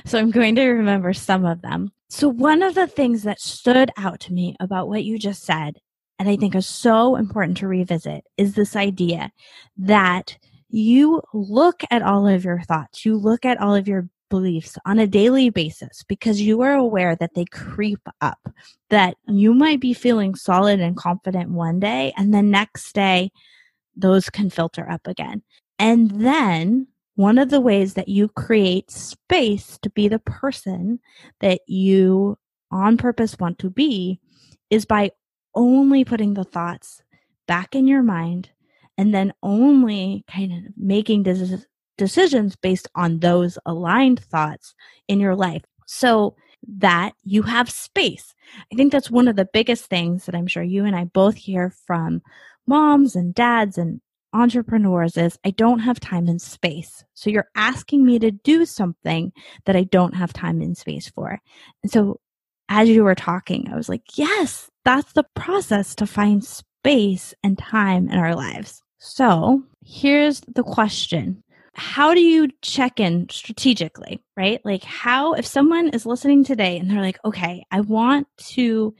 So 0.05 0.19
I'm 0.19 0.31
going 0.31 0.55
to 0.55 0.67
remember 0.67 1.13
some 1.13 1.45
of 1.45 1.61
them. 1.61 1.91
So, 2.09 2.29
one 2.29 2.61
of 2.61 2.75
the 2.75 2.85
things 2.85 3.23
that 3.23 3.41
stood 3.41 3.89
out 3.97 4.19
to 4.21 4.33
me 4.33 4.55
about 4.59 4.87
what 4.87 5.03
you 5.03 5.17
just 5.17 5.43
said 5.43 5.79
and 6.19 6.29
I 6.29 6.35
think 6.35 6.55
is 6.55 6.67
so 6.67 7.15
important 7.15 7.57
to 7.57 7.67
revisit 7.67 8.23
is 8.37 8.53
this 8.53 8.75
idea 8.75 9.31
that 9.77 10.37
you 10.69 11.21
look 11.33 11.83
at 11.91 12.01
all 12.01 12.27
of 12.27 12.45
your 12.45 12.61
thoughts, 12.61 13.03
you 13.03 13.17
look 13.17 13.45
at 13.45 13.59
all 13.59 13.75
of 13.75 13.87
your 13.87 14.07
beliefs 14.29 14.77
on 14.85 14.99
a 14.99 15.07
daily 15.07 15.49
basis 15.49 16.03
because 16.07 16.41
you 16.41 16.61
are 16.61 16.73
aware 16.73 17.15
that 17.15 17.35
they 17.35 17.45
creep 17.45 17.99
up, 18.21 18.39
that 18.89 19.15
you 19.27 19.53
might 19.53 19.79
be 19.79 19.93
feeling 19.93 20.33
solid 20.33 20.79
and 20.79 20.97
confident 20.97 21.49
one 21.49 21.79
day, 21.79 22.13
and 22.15 22.33
the 22.33 22.41
next 22.41 22.93
day, 22.93 23.31
those 23.95 24.29
can 24.29 24.49
filter 24.49 24.89
up 24.89 25.05
again. 25.07 25.43
And 25.79 26.11
then 26.11 26.87
one 27.15 27.37
of 27.37 27.49
the 27.49 27.61
ways 27.61 27.93
that 27.93 28.07
you 28.07 28.27
create 28.29 28.89
space 28.89 29.77
to 29.81 29.89
be 29.89 30.07
the 30.07 30.19
person 30.19 30.99
that 31.41 31.61
you 31.67 32.37
on 32.71 32.97
purpose 32.97 33.37
want 33.39 33.59
to 33.59 33.69
be 33.69 34.19
is 34.69 34.85
by 34.85 35.11
only 35.55 36.03
putting 36.03 36.33
the 36.33 36.43
thoughts 36.43 37.03
back 37.47 37.75
in 37.75 37.87
your 37.87 38.01
mind 38.01 38.49
and 38.97 39.13
then 39.13 39.33
only 39.43 40.23
kind 40.27 40.51
of 40.51 40.59
making 40.77 41.23
des- 41.23 41.65
decisions 41.97 42.55
based 42.55 42.87
on 42.95 43.19
those 43.19 43.57
aligned 43.65 44.19
thoughts 44.19 44.73
in 45.07 45.19
your 45.19 45.35
life 45.35 45.63
so 45.85 46.35
that 46.67 47.13
you 47.23 47.43
have 47.43 47.69
space. 47.69 48.33
I 48.71 48.75
think 48.75 48.91
that's 48.91 49.11
one 49.11 49.27
of 49.27 49.35
the 49.35 49.49
biggest 49.51 49.85
things 49.85 50.25
that 50.25 50.35
I'm 50.35 50.47
sure 50.47 50.63
you 50.63 50.85
and 50.85 50.95
I 50.95 51.03
both 51.05 51.35
hear 51.35 51.73
from 51.85 52.21
moms 52.65 53.15
and 53.15 53.35
dads 53.35 53.77
and 53.77 54.01
entrepreneurs 54.33 55.17
is 55.17 55.37
I 55.45 55.51
don't 55.51 55.79
have 55.79 55.99
time 55.99 56.27
and 56.27 56.41
space. 56.41 57.03
So 57.13 57.29
you're 57.29 57.49
asking 57.55 58.05
me 58.05 58.19
to 58.19 58.31
do 58.31 58.65
something 58.65 59.31
that 59.65 59.75
I 59.75 59.83
don't 59.83 60.15
have 60.15 60.33
time 60.33 60.61
and 60.61 60.77
space 60.77 61.09
for. 61.09 61.39
And 61.83 61.91
so 61.91 62.19
as 62.69 62.89
you 62.89 63.03
were 63.03 63.15
talking, 63.15 63.69
I 63.71 63.75
was 63.75 63.89
like, 63.89 64.17
yes, 64.17 64.69
that's 64.85 65.13
the 65.13 65.25
process 65.35 65.95
to 65.95 66.07
find 66.07 66.43
space 66.43 67.33
and 67.43 67.57
time 67.57 68.09
in 68.09 68.17
our 68.17 68.35
lives. 68.35 68.81
So 68.99 69.63
here's 69.85 70.41
the 70.41 70.63
question. 70.63 71.43
How 71.75 72.13
do 72.13 72.21
you 72.21 72.49
check 72.61 72.99
in 72.99 73.27
strategically, 73.29 74.21
right? 74.37 74.61
Like, 74.63 74.83
how, 74.83 75.33
if 75.33 75.45
someone 75.45 75.89
is 75.89 76.05
listening 76.05 76.43
today 76.43 76.77
and 76.77 76.89
they're 76.89 77.01
like, 77.01 77.19
okay, 77.25 77.65
I 77.71 77.81
want 77.81 78.27
to 78.53 78.93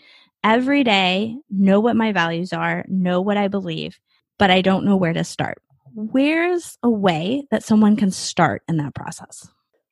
every 0.44 0.84
day 0.84 1.38
know 1.50 1.80
what 1.80 1.96
my 1.96 2.12
values 2.12 2.52
are, 2.52 2.84
know 2.88 3.22
what 3.22 3.38
I 3.38 3.48
believe, 3.48 4.00
but 4.38 4.52
I 4.52 4.62
don't 4.62 4.86
know 4.86 4.98
where 4.98 5.14
to 5.14 5.24
start. 5.24 5.62
Where's 5.96 6.78
a 6.82 6.90
way 6.90 7.46
that 7.52 7.64
someone 7.64 7.96
can 7.96 8.12
start 8.12 8.64
in 8.68 8.78
that 8.78 8.96
process? 8.96 9.48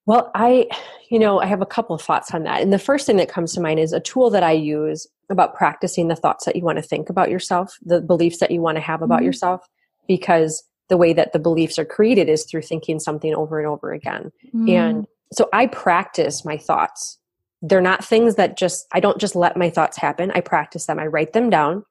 Well, 0.07 0.31
I, 0.33 0.67
you 1.09 1.19
know, 1.19 1.39
I 1.39 1.45
have 1.45 1.61
a 1.61 1.65
couple 1.65 1.95
of 1.95 2.01
thoughts 2.01 2.33
on 2.33 2.43
that. 2.43 2.61
And 2.61 2.73
the 2.73 2.79
first 2.79 3.05
thing 3.05 3.17
that 3.17 3.29
comes 3.29 3.53
to 3.53 3.61
mind 3.61 3.79
is 3.79 3.93
a 3.93 3.99
tool 3.99 4.31
that 4.31 4.43
I 4.43 4.51
use 4.51 5.07
about 5.29 5.55
practicing 5.55 6.07
the 6.07 6.15
thoughts 6.15 6.45
that 6.45 6.55
you 6.55 6.63
want 6.63 6.79
to 6.79 6.81
think 6.81 7.09
about 7.09 7.29
yourself, 7.29 7.77
the 7.83 8.01
beliefs 8.01 8.39
that 8.39 8.51
you 8.51 8.61
want 8.61 8.77
to 8.77 8.81
have 8.81 9.01
about 9.01 9.19
mm-hmm. 9.19 9.27
yourself, 9.27 9.67
because 10.07 10.63
the 10.89 10.97
way 10.97 11.13
that 11.13 11.33
the 11.33 11.39
beliefs 11.39 11.77
are 11.77 11.85
created 11.85 12.29
is 12.29 12.45
through 12.45 12.63
thinking 12.63 12.99
something 12.99 13.33
over 13.35 13.59
and 13.59 13.67
over 13.67 13.93
again. 13.93 14.31
Mm-hmm. 14.47 14.69
And 14.69 15.07
so 15.31 15.47
I 15.53 15.67
practice 15.67 16.43
my 16.43 16.57
thoughts. 16.57 17.19
They're 17.61 17.79
not 17.79 18.03
things 18.03 18.35
that 18.35 18.57
just, 18.57 18.87
I 18.91 18.99
don't 18.99 19.19
just 19.19 19.35
let 19.35 19.55
my 19.55 19.69
thoughts 19.69 19.97
happen. 19.97 20.31
I 20.31 20.41
practice 20.41 20.87
them. 20.87 20.99
I 20.99 21.05
write 21.05 21.33
them 21.33 21.51
down 21.51 21.85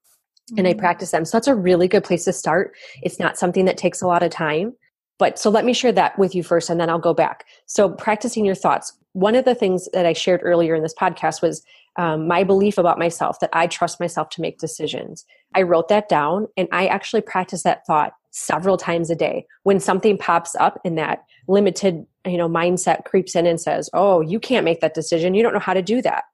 mm-hmm. 0.48 0.58
and 0.58 0.66
I 0.66 0.72
mm-hmm. 0.72 0.80
practice 0.80 1.10
them. 1.10 1.24
So 1.24 1.36
that's 1.36 1.48
a 1.48 1.54
really 1.54 1.88
good 1.88 2.04
place 2.04 2.24
to 2.24 2.32
start. 2.32 2.74
It's 3.02 3.18
not 3.18 3.38
something 3.38 3.64
that 3.64 3.76
takes 3.76 4.02
a 4.02 4.06
lot 4.06 4.22
of 4.22 4.30
time. 4.30 4.74
But 5.18 5.38
so 5.38 5.50
let 5.50 5.66
me 5.66 5.74
share 5.74 5.92
that 5.92 6.18
with 6.18 6.34
you 6.34 6.42
first 6.42 6.70
and 6.70 6.80
then 6.80 6.88
I'll 6.88 6.98
go 6.98 7.12
back. 7.12 7.44
So, 7.66 7.90
practicing 7.90 8.44
your 8.46 8.54
thoughts. 8.54 8.96
One 9.12 9.34
of 9.34 9.44
the 9.44 9.54
things 9.54 9.88
that 9.92 10.06
I 10.06 10.14
shared 10.14 10.40
earlier 10.42 10.74
in 10.74 10.82
this 10.82 10.94
podcast 10.94 11.42
was 11.42 11.62
um, 11.96 12.26
my 12.26 12.42
belief 12.42 12.78
about 12.78 12.98
myself 12.98 13.38
that 13.40 13.50
I 13.52 13.66
trust 13.66 14.00
myself 14.00 14.30
to 14.30 14.40
make 14.40 14.58
decisions. 14.58 15.26
I 15.54 15.62
wrote 15.62 15.88
that 15.88 16.08
down 16.08 16.46
and 16.56 16.68
I 16.72 16.86
actually 16.86 17.20
practice 17.20 17.64
that 17.64 17.84
thought 17.86 18.12
several 18.30 18.78
times 18.78 19.10
a 19.10 19.16
day. 19.16 19.44
When 19.64 19.78
something 19.78 20.16
pops 20.16 20.54
up 20.54 20.80
in 20.84 20.94
that 20.94 21.24
limited, 21.48 22.06
you 22.24 22.38
know, 22.38 22.48
mindset 22.48 23.04
creeps 23.04 23.34
in 23.34 23.44
and 23.44 23.60
says, 23.60 23.90
"Oh, 23.92 24.22
you 24.22 24.40
can't 24.40 24.64
make 24.64 24.80
that 24.80 24.94
decision. 24.94 25.34
You 25.34 25.42
don't 25.42 25.52
know 25.52 25.58
how 25.58 25.74
to 25.74 25.82
do 25.82 26.00
that." 26.00 26.24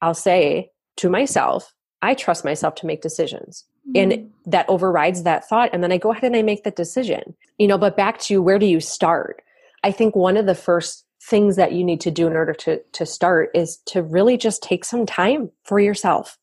I'll 0.00 0.14
say 0.14 0.70
to 0.98 1.08
myself, 1.08 1.72
I 2.02 2.14
trust 2.14 2.44
myself 2.44 2.74
to 2.76 2.86
make 2.86 3.02
decisions. 3.02 3.64
Mm-hmm. 3.88 4.12
And 4.12 4.30
that 4.46 4.68
overrides 4.68 5.22
that 5.24 5.48
thought. 5.48 5.70
And 5.72 5.82
then 5.82 5.92
I 5.92 5.98
go 5.98 6.12
ahead 6.12 6.24
and 6.24 6.36
I 6.36 6.42
make 6.42 6.64
that 6.64 6.76
decision. 6.76 7.34
You 7.58 7.68
know, 7.68 7.78
but 7.78 7.96
back 7.96 8.18
to 8.20 8.42
where 8.42 8.58
do 8.58 8.66
you 8.66 8.80
start? 8.80 9.42
I 9.82 9.92
think 9.92 10.14
one 10.14 10.36
of 10.36 10.46
the 10.46 10.54
first 10.54 11.04
things 11.22 11.56
that 11.56 11.72
you 11.72 11.84
need 11.84 12.00
to 12.02 12.10
do 12.10 12.26
in 12.26 12.34
order 12.34 12.54
to, 12.54 12.80
to 12.92 13.06
start 13.06 13.50
is 13.54 13.78
to 13.86 14.02
really 14.02 14.36
just 14.36 14.62
take 14.62 14.84
some 14.84 15.06
time 15.06 15.50
for 15.64 15.80
yourself. 15.80 16.38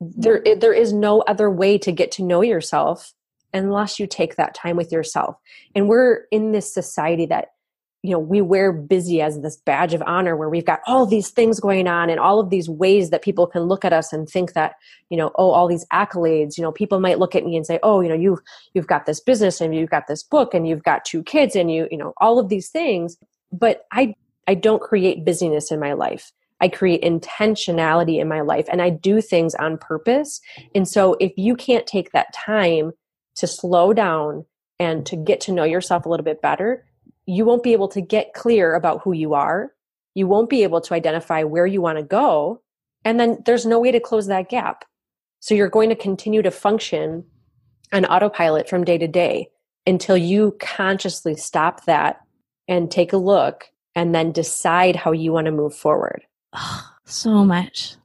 There, 0.00 0.42
there 0.56 0.72
is 0.72 0.92
no 0.92 1.20
other 1.22 1.50
way 1.50 1.78
to 1.78 1.92
get 1.92 2.12
to 2.12 2.22
know 2.22 2.42
yourself 2.42 3.12
unless 3.52 3.98
you 3.98 4.06
take 4.06 4.36
that 4.36 4.54
time 4.54 4.76
with 4.76 4.92
yourself. 4.92 5.36
And 5.74 5.88
we're 5.88 6.24
in 6.30 6.52
this 6.52 6.72
society 6.72 7.26
that 7.26 7.48
you 8.02 8.10
know 8.10 8.18
we 8.18 8.40
wear 8.40 8.72
busy 8.72 9.20
as 9.20 9.40
this 9.40 9.56
badge 9.56 9.92
of 9.92 10.02
honor 10.06 10.36
where 10.36 10.48
we've 10.48 10.64
got 10.64 10.80
all 10.86 11.04
these 11.04 11.30
things 11.30 11.60
going 11.60 11.86
on 11.86 12.08
and 12.08 12.18
all 12.18 12.40
of 12.40 12.50
these 12.50 12.68
ways 12.68 13.10
that 13.10 13.22
people 13.22 13.46
can 13.46 13.62
look 13.62 13.84
at 13.84 13.92
us 13.92 14.12
and 14.12 14.28
think 14.28 14.54
that 14.54 14.74
you 15.10 15.16
know 15.16 15.30
oh 15.36 15.50
all 15.50 15.68
these 15.68 15.86
accolades 15.92 16.56
you 16.56 16.62
know 16.62 16.72
people 16.72 17.00
might 17.00 17.18
look 17.18 17.34
at 17.34 17.44
me 17.44 17.56
and 17.56 17.66
say 17.66 17.78
oh 17.82 18.00
you 18.00 18.08
know 18.08 18.14
you've 18.14 18.40
you've 18.74 18.86
got 18.86 19.06
this 19.06 19.20
business 19.20 19.60
and 19.60 19.74
you've 19.74 19.90
got 19.90 20.06
this 20.06 20.22
book 20.22 20.54
and 20.54 20.66
you've 20.66 20.82
got 20.82 21.04
two 21.04 21.22
kids 21.22 21.54
and 21.54 21.72
you 21.72 21.86
you 21.90 21.98
know 21.98 22.12
all 22.18 22.38
of 22.38 22.48
these 22.48 22.68
things. 22.68 23.16
But 23.52 23.86
i 23.92 24.14
i 24.46 24.54
don't 24.54 24.82
create 24.82 25.24
busyness 25.24 25.70
in 25.70 25.80
my 25.80 25.92
life. 25.92 26.32
I 26.62 26.68
create 26.68 27.02
intentionality 27.02 28.20
in 28.20 28.28
my 28.28 28.42
life 28.42 28.66
and 28.70 28.80
i 28.80 28.90
do 28.90 29.20
things 29.20 29.54
on 29.54 29.78
purpose. 29.78 30.40
And 30.74 30.88
so 30.88 31.16
if 31.20 31.32
you 31.36 31.54
can't 31.54 31.86
take 31.86 32.12
that 32.12 32.32
time 32.32 32.92
to 33.36 33.46
slow 33.46 33.92
down 33.92 34.44
and 34.78 35.04
to 35.06 35.16
get 35.16 35.40
to 35.42 35.52
know 35.52 35.64
yourself 35.64 36.06
a 36.06 36.08
little 36.08 36.24
bit 36.24 36.40
better 36.40 36.84
you 37.30 37.44
won't 37.44 37.62
be 37.62 37.72
able 37.72 37.88
to 37.88 38.00
get 38.00 38.34
clear 38.34 38.74
about 38.74 39.00
who 39.02 39.12
you 39.12 39.34
are 39.34 39.72
you 40.14 40.26
won't 40.26 40.50
be 40.50 40.62
able 40.62 40.80
to 40.80 40.94
identify 40.94 41.42
where 41.44 41.66
you 41.66 41.80
want 41.80 41.98
to 41.98 42.04
go. 42.04 42.62
And 43.04 43.18
then 43.18 43.42
there's 43.46 43.66
no 43.66 43.80
way 43.80 43.92
to 43.92 44.00
close 44.00 44.26
that 44.26 44.48
gap. 44.48 44.84
So 45.40 45.54
you're 45.54 45.68
going 45.68 45.88
to 45.88 45.96
continue 45.96 46.42
to 46.42 46.50
function 46.50 47.24
on 47.92 48.04
autopilot 48.04 48.68
from 48.68 48.84
day 48.84 48.98
to 48.98 49.08
day 49.08 49.48
until 49.86 50.16
you 50.16 50.56
consciously 50.60 51.34
stop 51.34 51.84
that 51.86 52.20
and 52.68 52.90
take 52.90 53.12
a 53.12 53.16
look 53.16 53.70
and 53.94 54.14
then 54.14 54.32
decide 54.32 54.94
how 54.94 55.12
you 55.12 55.32
want 55.32 55.46
to 55.46 55.52
move 55.52 55.74
forward. 55.74 56.22
Oh, 56.52 56.90
so 57.04 57.44
much. 57.44 57.96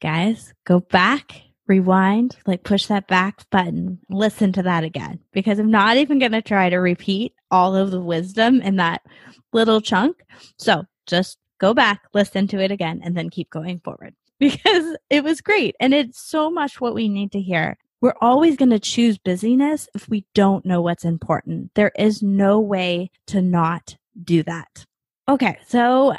Guys, 0.00 0.54
go 0.64 0.80
back, 0.80 1.42
rewind, 1.68 2.36
like 2.46 2.64
push 2.64 2.86
that 2.86 3.06
back 3.06 3.48
button, 3.50 3.98
listen 4.08 4.52
to 4.52 4.62
that 4.62 4.84
again, 4.84 5.20
because 5.32 5.58
I'm 5.58 5.70
not 5.70 5.96
even 5.96 6.18
going 6.18 6.32
to 6.32 6.42
try 6.42 6.68
to 6.70 6.78
repeat 6.78 7.34
all 7.50 7.76
of 7.76 7.90
the 7.90 8.00
wisdom 8.00 8.60
in 8.60 8.76
that 8.76 9.02
little 9.52 9.80
chunk. 9.80 10.22
So 10.56 10.84
just 11.06 11.38
go 11.58 11.74
back, 11.74 12.02
listen 12.14 12.48
to 12.48 12.60
it 12.60 12.70
again, 12.70 13.00
and 13.04 13.16
then 13.16 13.30
keep 13.30 13.50
going 13.50 13.78
forward 13.80 14.14
because 14.38 14.96
it 15.10 15.22
was 15.22 15.40
great. 15.40 15.76
And 15.78 15.94
it's 15.94 16.20
so 16.20 16.50
much 16.50 16.80
what 16.80 16.94
we 16.94 17.08
need 17.08 17.32
to 17.32 17.40
hear. 17.40 17.76
We're 18.00 18.14
always 18.20 18.56
going 18.56 18.70
to 18.70 18.78
choose 18.78 19.18
busyness 19.18 19.88
if 19.94 20.08
we 20.08 20.24
don't 20.32 20.64
know 20.64 20.80
what's 20.80 21.04
important. 21.04 21.72
There 21.74 21.90
is 21.98 22.22
no 22.22 22.60
way 22.60 23.10
to 23.26 23.42
not 23.42 23.96
do 24.22 24.44
that. 24.44 24.86
Okay, 25.28 25.58
so 25.66 26.14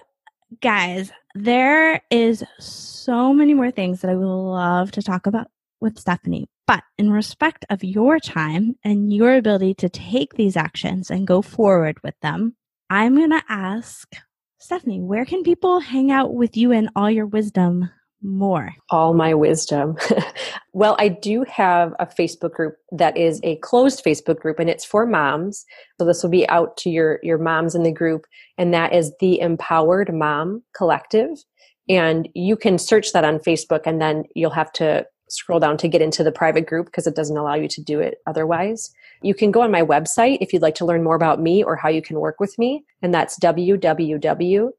guys, 0.62 1.12
there 1.44 2.02
is 2.10 2.44
so 2.60 3.34
many 3.34 3.54
more 3.54 3.72
things 3.72 4.02
that 4.02 4.12
I 4.12 4.16
would 4.16 4.26
love 4.26 4.92
to 4.92 5.02
talk 5.02 5.26
about 5.26 5.48
with 5.80 5.98
Stephanie. 5.98 6.48
But 6.68 6.84
in 6.98 7.12
respect 7.12 7.66
of 7.70 7.84
your 7.84 8.20
time 8.20 8.76
and 8.84 9.14
your 9.14 9.36
ability 9.36 9.74
to 9.76 9.90
take 9.90 10.34
these 10.34 10.58
actions 10.58 11.10
and 11.10 11.26
go 11.26 11.42
forward 11.42 11.98
with 12.04 12.16
them, 12.22 12.56
I'm 12.90 13.16
going 13.16 13.32
to 13.32 13.44
ask 13.48 14.14
Stephanie, 14.60 15.00
where 15.00 15.24
can 15.24 15.44
people 15.44 15.80
hang 15.80 16.12
out 16.12 16.34
with 16.34 16.58
you 16.58 16.74
and 16.74 16.90
all 16.94 17.10
your 17.10 17.26
wisdom 17.26 17.90
more? 18.22 18.74
All 18.90 19.14
my 19.14 19.34
wisdom. 19.34 19.98
well, 20.74 20.96
I 21.00 21.08
do 21.08 21.46
have 21.50 21.94
a 22.00 22.06
Facebook 22.06 22.52
group 22.54 22.76
that 22.92 23.18
is 23.18 23.40
a 23.44 23.58
closed 23.58 24.04
Facebook 24.04 24.40
group 24.40 24.60
and 24.60 24.70
it's 24.70 24.86
for 24.86 25.06
moms. 25.06 25.66
So 25.98 26.06
this 26.06 26.22
will 26.24 26.30
be 26.30 26.48
out 26.50 26.78
to 26.78 26.90
your 26.90 27.20
your 27.24 27.38
moms 27.38 27.76
in 27.76 27.84
the 27.84 27.92
group 27.92 28.26
and 28.58 28.74
that 28.74 28.94
is 28.94 29.14
the 29.20 29.40
Empowered 29.40 30.14
Mom 30.14 30.64
Collective. 30.76 31.44
And 31.88 32.30
you 32.36 32.56
can 32.56 32.78
search 32.78 33.14
that 33.14 33.26
on 33.26 33.40
Facebook 33.40 33.82
and 33.86 34.02
then 34.02 34.24
you'll 34.36 34.52
have 34.52 34.72
to 34.74 35.06
scroll 35.30 35.60
down 35.60 35.78
to 35.78 35.88
get 35.88 36.02
into 36.02 36.24
the 36.24 36.32
private 36.32 36.66
group 36.66 36.88
because 36.88 37.08
it 37.08 37.16
doesn't 37.16 37.38
allow 37.38 37.56
you 37.56 37.68
to 37.68 37.82
do 37.82 38.00
it 38.00 38.18
otherwise. 38.26 38.92
You 39.22 39.34
can 39.34 39.52
go 39.52 39.62
on 39.62 39.72
my 39.72 39.82
website 39.82 40.40
if 40.42 40.54
you'd 40.54 40.62
like 40.62 40.76
to 40.76 40.86
learn 40.86 41.04
more 41.04 41.16
about 41.16 41.42
me 41.42 41.64
or 41.64 41.76
how 41.76 41.90
you 41.90 42.02
can 42.02 42.20
work 42.20 42.40
with 42.40 42.58
me, 42.58 42.84
and 43.02 43.14
that's 43.14 43.38
www.stephanie, 43.40 44.72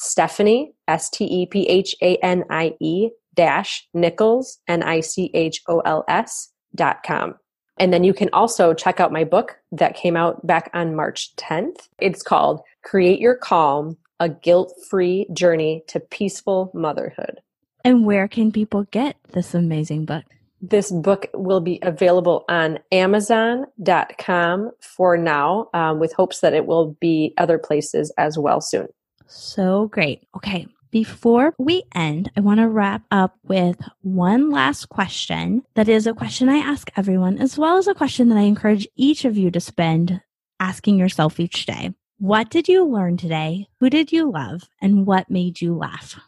S-T-E-P-H-A-N-I-E 0.00 0.72
S 0.88 1.10
T 1.10 1.24
E 1.24 1.46
P 1.46 1.68
H 1.68 1.94
A 2.02 2.16
N 2.16 2.44
I 2.50 2.74
E 2.80 3.10
dash 3.34 3.88
Nichols, 3.94 4.58
N-I-C-H-O-L-S 4.68 6.52
dot 6.74 7.02
com. 7.04 7.34
And 7.78 7.92
then 7.92 8.04
you 8.04 8.12
can 8.12 8.28
also 8.32 8.74
check 8.74 9.00
out 9.00 9.12
my 9.12 9.24
book 9.24 9.56
that 9.72 9.96
came 9.96 10.16
out 10.16 10.46
back 10.46 10.70
on 10.74 10.94
March 10.94 11.34
10th. 11.36 11.88
It's 11.98 12.22
called 12.22 12.60
Create 12.84 13.20
Your 13.20 13.36
Calm, 13.36 13.96
a 14.18 14.28
guilt-free 14.28 15.28
journey 15.32 15.82
to 15.88 15.98
peaceful 15.98 16.70
motherhood. 16.74 17.40
And 17.82 18.04
where 18.04 18.28
can 18.28 18.52
people 18.52 18.84
get 18.90 19.16
this 19.32 19.54
amazing 19.54 20.04
book? 20.04 20.24
This 20.60 20.90
book 20.90 21.26
will 21.32 21.60
be 21.60 21.78
available 21.80 22.44
on 22.50 22.80
Amazon.com 22.92 24.70
for 24.80 25.16
now, 25.16 25.70
um, 25.72 25.98
with 25.98 26.12
hopes 26.12 26.40
that 26.40 26.52
it 26.52 26.66
will 26.66 26.98
be 27.00 27.32
other 27.38 27.56
places 27.56 28.12
as 28.18 28.38
well 28.38 28.60
soon. 28.60 28.88
So 29.30 29.86
great. 29.86 30.26
Okay. 30.36 30.66
Before 30.90 31.54
we 31.56 31.84
end, 31.94 32.32
I 32.36 32.40
want 32.40 32.58
to 32.58 32.68
wrap 32.68 33.02
up 33.12 33.36
with 33.44 33.80
one 34.00 34.50
last 34.50 34.88
question 34.88 35.62
that 35.76 35.88
is 35.88 36.08
a 36.08 36.14
question 36.14 36.48
I 36.48 36.56
ask 36.56 36.90
everyone, 36.96 37.38
as 37.38 37.56
well 37.56 37.78
as 37.78 37.86
a 37.86 37.94
question 37.94 38.28
that 38.28 38.38
I 38.38 38.42
encourage 38.42 38.88
each 38.96 39.24
of 39.24 39.36
you 39.36 39.52
to 39.52 39.60
spend 39.60 40.20
asking 40.58 40.98
yourself 40.98 41.38
each 41.38 41.64
day. 41.64 41.94
What 42.18 42.50
did 42.50 42.66
you 42.66 42.84
learn 42.84 43.16
today? 43.16 43.68
Who 43.78 43.88
did 43.88 44.10
you 44.10 44.28
love? 44.28 44.68
And 44.82 45.06
what 45.06 45.30
made 45.30 45.60
you 45.60 45.76
laugh? 45.76 46.18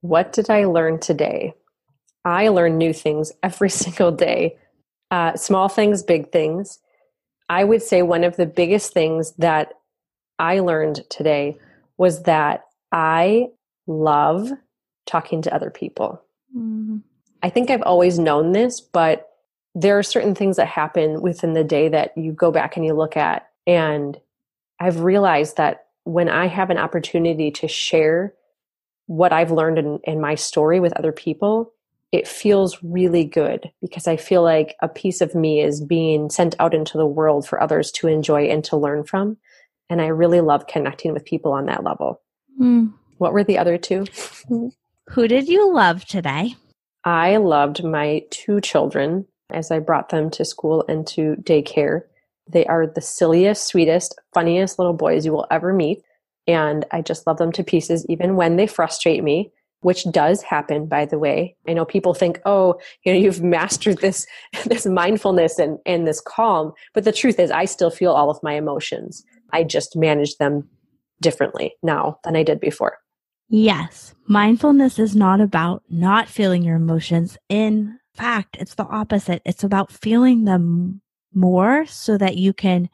What 0.00 0.32
did 0.32 0.48
I 0.48 0.64
learn 0.64 0.98
today? 0.98 1.52
I 2.24 2.48
learn 2.48 2.78
new 2.78 2.94
things 2.94 3.32
every 3.42 3.68
single 3.84 4.12
day, 4.12 4.56
uh, 5.10 5.36
small 5.36 5.68
things, 5.68 6.02
big 6.02 6.32
things. 6.32 6.78
I 7.50 7.64
would 7.64 7.82
say 7.82 8.00
one 8.00 8.24
of 8.24 8.36
the 8.36 8.46
biggest 8.46 8.94
things 8.94 9.32
that 9.32 9.74
I 10.38 10.60
learned 10.60 11.02
today 11.10 11.58
was 11.98 12.24
that 12.24 12.64
I 12.92 13.48
love 13.86 14.50
talking 15.06 15.42
to 15.42 15.54
other 15.54 15.70
people. 15.70 16.22
Mm-hmm. 16.56 16.98
I 17.42 17.50
think 17.50 17.70
I've 17.70 17.82
always 17.82 18.18
known 18.18 18.52
this, 18.52 18.80
but 18.80 19.28
there 19.74 19.98
are 19.98 20.02
certain 20.02 20.34
things 20.34 20.56
that 20.56 20.68
happen 20.68 21.20
within 21.20 21.52
the 21.52 21.64
day 21.64 21.88
that 21.88 22.16
you 22.16 22.32
go 22.32 22.50
back 22.50 22.76
and 22.76 22.84
you 22.84 22.94
look 22.94 23.16
at. 23.16 23.48
And 23.66 24.18
I've 24.80 25.00
realized 25.00 25.56
that 25.58 25.86
when 26.04 26.28
I 26.28 26.46
have 26.46 26.70
an 26.70 26.78
opportunity 26.78 27.50
to 27.52 27.68
share 27.68 28.34
what 29.06 29.32
I've 29.32 29.50
learned 29.50 29.78
in, 29.78 30.00
in 30.04 30.20
my 30.20 30.34
story 30.34 30.80
with 30.80 30.92
other 30.94 31.12
people, 31.12 31.72
it 32.12 32.26
feels 32.26 32.82
really 32.82 33.24
good 33.24 33.70
because 33.80 34.06
I 34.06 34.16
feel 34.16 34.42
like 34.42 34.76
a 34.80 34.88
piece 34.88 35.20
of 35.20 35.34
me 35.34 35.60
is 35.60 35.80
being 35.80 36.30
sent 36.30 36.54
out 36.58 36.74
into 36.74 36.96
the 36.96 37.06
world 37.06 37.46
for 37.46 37.60
others 37.60 37.90
to 37.92 38.08
enjoy 38.08 38.44
and 38.44 38.64
to 38.64 38.76
learn 38.76 39.04
from. 39.04 39.36
And 39.88 40.00
I 40.00 40.06
really 40.06 40.40
love 40.40 40.66
connecting 40.66 41.12
with 41.12 41.24
people 41.24 41.52
on 41.52 41.66
that 41.66 41.84
level. 41.84 42.20
Mm. 42.60 42.92
What 43.18 43.32
were 43.32 43.44
the 43.44 43.58
other 43.58 43.78
two? 43.78 44.06
Who 45.08 45.28
did 45.28 45.48
you 45.48 45.72
love 45.72 46.04
today? 46.04 46.54
I 47.04 47.36
loved 47.36 47.84
my 47.84 48.22
two 48.30 48.60
children 48.60 49.26
as 49.50 49.70
I 49.70 49.78
brought 49.78 50.08
them 50.08 50.30
to 50.30 50.44
school 50.44 50.84
and 50.88 51.06
to 51.08 51.36
daycare. 51.40 52.02
They 52.48 52.66
are 52.66 52.86
the 52.86 53.00
silliest, 53.00 53.66
sweetest, 53.66 54.18
funniest 54.34 54.78
little 54.78 54.92
boys 54.92 55.24
you 55.24 55.32
will 55.32 55.46
ever 55.50 55.72
meet. 55.72 56.02
And 56.48 56.84
I 56.92 57.02
just 57.02 57.26
love 57.26 57.38
them 57.38 57.52
to 57.52 57.64
pieces, 57.64 58.06
even 58.08 58.36
when 58.36 58.56
they 58.56 58.66
frustrate 58.66 59.22
me, 59.22 59.52
which 59.80 60.04
does 60.10 60.42
happen, 60.42 60.86
by 60.86 61.04
the 61.04 61.18
way. 61.18 61.56
I 61.68 61.72
know 61.72 61.84
people 61.84 62.14
think, 62.14 62.40
oh, 62.44 62.80
you 63.04 63.12
know, 63.12 63.18
you've 63.18 63.42
mastered 63.42 63.98
this, 63.98 64.26
this 64.66 64.86
mindfulness 64.86 65.58
and, 65.58 65.78
and 65.86 66.06
this 66.06 66.20
calm. 66.20 66.72
But 66.94 67.04
the 67.04 67.12
truth 67.12 67.38
is, 67.38 67.50
I 67.50 67.64
still 67.64 67.90
feel 67.90 68.12
all 68.12 68.30
of 68.30 68.42
my 68.42 68.54
emotions. 68.54 69.24
I 69.52 69.64
just 69.64 69.96
manage 69.96 70.36
them 70.36 70.68
differently 71.20 71.74
now 71.82 72.18
than 72.24 72.36
I 72.36 72.42
did 72.42 72.60
before. 72.60 72.98
Yes. 73.48 74.14
Mindfulness 74.26 74.98
is 74.98 75.14
not 75.14 75.40
about 75.40 75.82
not 75.88 76.28
feeling 76.28 76.62
your 76.62 76.76
emotions. 76.76 77.38
In 77.48 77.98
fact, 78.14 78.56
it's 78.58 78.74
the 78.74 78.84
opposite. 78.84 79.42
It's 79.44 79.62
about 79.62 79.92
feeling 79.92 80.44
them 80.44 81.00
more 81.32 81.86
so 81.86 82.18
that 82.18 82.36
you 82.36 82.52
can 82.52 82.88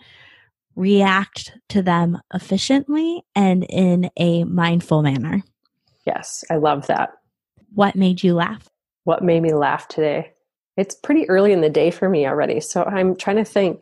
react 0.75 1.53
to 1.69 1.83
them 1.83 2.19
efficiently 2.35 3.23
and 3.35 3.65
in 3.65 4.11
a 4.17 4.45
mindful 4.45 5.03
manner. 5.03 5.43
Yes, 6.07 6.45
I 6.51 6.57
love 6.57 6.87
that. 6.89 7.11
What 7.75 7.95
made 7.95 8.23
you 8.23 8.35
laugh? 8.35 8.69
What 9.05 9.23
made 9.23 9.43
me 9.43 9.53
laugh 9.55 9.89
today? 9.89 10.33
It's 10.77 10.95
pretty 10.95 11.29
early 11.29 11.53
in 11.53 11.61
the 11.61 11.71
day 11.71 11.91
for 11.91 12.09
me 12.09 12.27
already, 12.27 12.61
so 12.61 12.85
I'm 12.85 13.17
trying 13.17 13.37
to 13.37 13.45
think. 13.45 13.81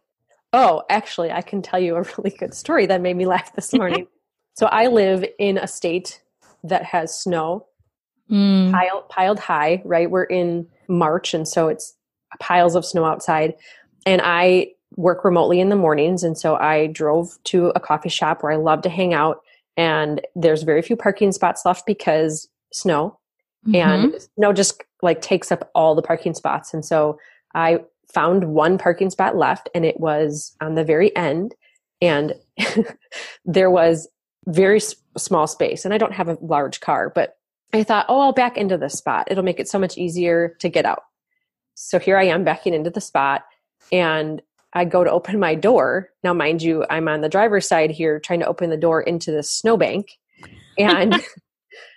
Oh, 0.52 0.82
actually, 0.90 1.30
I 1.30 1.42
can 1.42 1.62
tell 1.62 1.80
you 1.80 1.96
a 1.96 2.02
really 2.18 2.30
good 2.30 2.54
story 2.54 2.86
that 2.86 3.00
made 3.00 3.16
me 3.16 3.26
laugh 3.26 3.54
this 3.54 3.72
morning. 3.74 4.06
so 4.54 4.66
I 4.66 4.86
live 4.86 5.24
in 5.38 5.58
a 5.58 5.66
state 5.66 6.22
that 6.64 6.84
has 6.84 7.18
snow 7.18 7.66
mm. 8.30 8.70
piled, 8.72 9.08
piled 9.08 9.38
high, 9.38 9.82
right? 9.84 10.10
We're 10.10 10.24
in 10.24 10.66
March, 10.88 11.34
and 11.34 11.46
so 11.46 11.68
it's 11.68 11.94
piles 12.38 12.74
of 12.74 12.84
snow 12.84 13.04
outside. 13.04 13.54
And 14.06 14.20
I 14.24 14.72
work 14.96 15.24
remotely 15.24 15.60
in 15.60 15.68
the 15.68 15.76
mornings 15.76 16.22
and 16.22 16.36
so 16.36 16.56
i 16.56 16.88
drove 16.88 17.38
to 17.44 17.68
a 17.76 17.80
coffee 17.80 18.08
shop 18.08 18.42
where 18.42 18.52
i 18.52 18.56
love 18.56 18.82
to 18.82 18.88
hang 18.88 19.14
out 19.14 19.40
and 19.76 20.20
there's 20.34 20.62
very 20.62 20.82
few 20.82 20.96
parking 20.96 21.32
spots 21.32 21.64
left 21.64 21.86
because 21.86 22.48
snow 22.72 23.18
mm-hmm. 23.66 23.76
and 23.76 24.22
snow 24.36 24.52
just 24.52 24.82
like 25.02 25.22
takes 25.22 25.52
up 25.52 25.70
all 25.74 25.94
the 25.94 26.02
parking 26.02 26.34
spots 26.34 26.74
and 26.74 26.84
so 26.84 27.18
i 27.54 27.78
found 28.12 28.44
one 28.44 28.78
parking 28.78 29.10
spot 29.10 29.36
left 29.36 29.68
and 29.74 29.84
it 29.84 29.98
was 30.00 30.56
on 30.60 30.74
the 30.74 30.84
very 30.84 31.14
end 31.16 31.54
and 32.00 32.34
there 33.44 33.70
was 33.70 34.08
very 34.46 34.78
s- 34.78 34.94
small 35.16 35.46
space 35.46 35.84
and 35.84 35.92
i 35.92 35.98
don't 35.98 36.14
have 36.14 36.28
a 36.28 36.38
large 36.40 36.80
car 36.80 37.10
but 37.14 37.36
i 37.72 37.82
thought 37.82 38.06
oh 38.08 38.20
i'll 38.20 38.32
back 38.32 38.56
into 38.56 38.76
the 38.76 38.88
spot 38.88 39.28
it'll 39.30 39.44
make 39.44 39.60
it 39.60 39.68
so 39.68 39.78
much 39.78 39.98
easier 39.98 40.56
to 40.60 40.68
get 40.68 40.84
out 40.84 41.04
so 41.74 41.98
here 41.98 42.16
i 42.16 42.24
am 42.24 42.44
backing 42.44 42.74
into 42.74 42.90
the 42.90 43.00
spot 43.00 43.42
and 43.92 44.42
I 44.72 44.84
go 44.84 45.02
to 45.04 45.10
open 45.10 45.38
my 45.40 45.54
door. 45.54 46.10
Now, 46.22 46.32
mind 46.32 46.62
you, 46.62 46.84
I'm 46.90 47.08
on 47.08 47.22
the 47.22 47.28
driver's 47.28 47.66
side 47.66 47.90
here 47.90 48.20
trying 48.20 48.40
to 48.40 48.46
open 48.46 48.70
the 48.70 48.76
door 48.76 49.00
into 49.02 49.32
the 49.32 49.42
snowbank. 49.42 50.18
And 50.78 51.14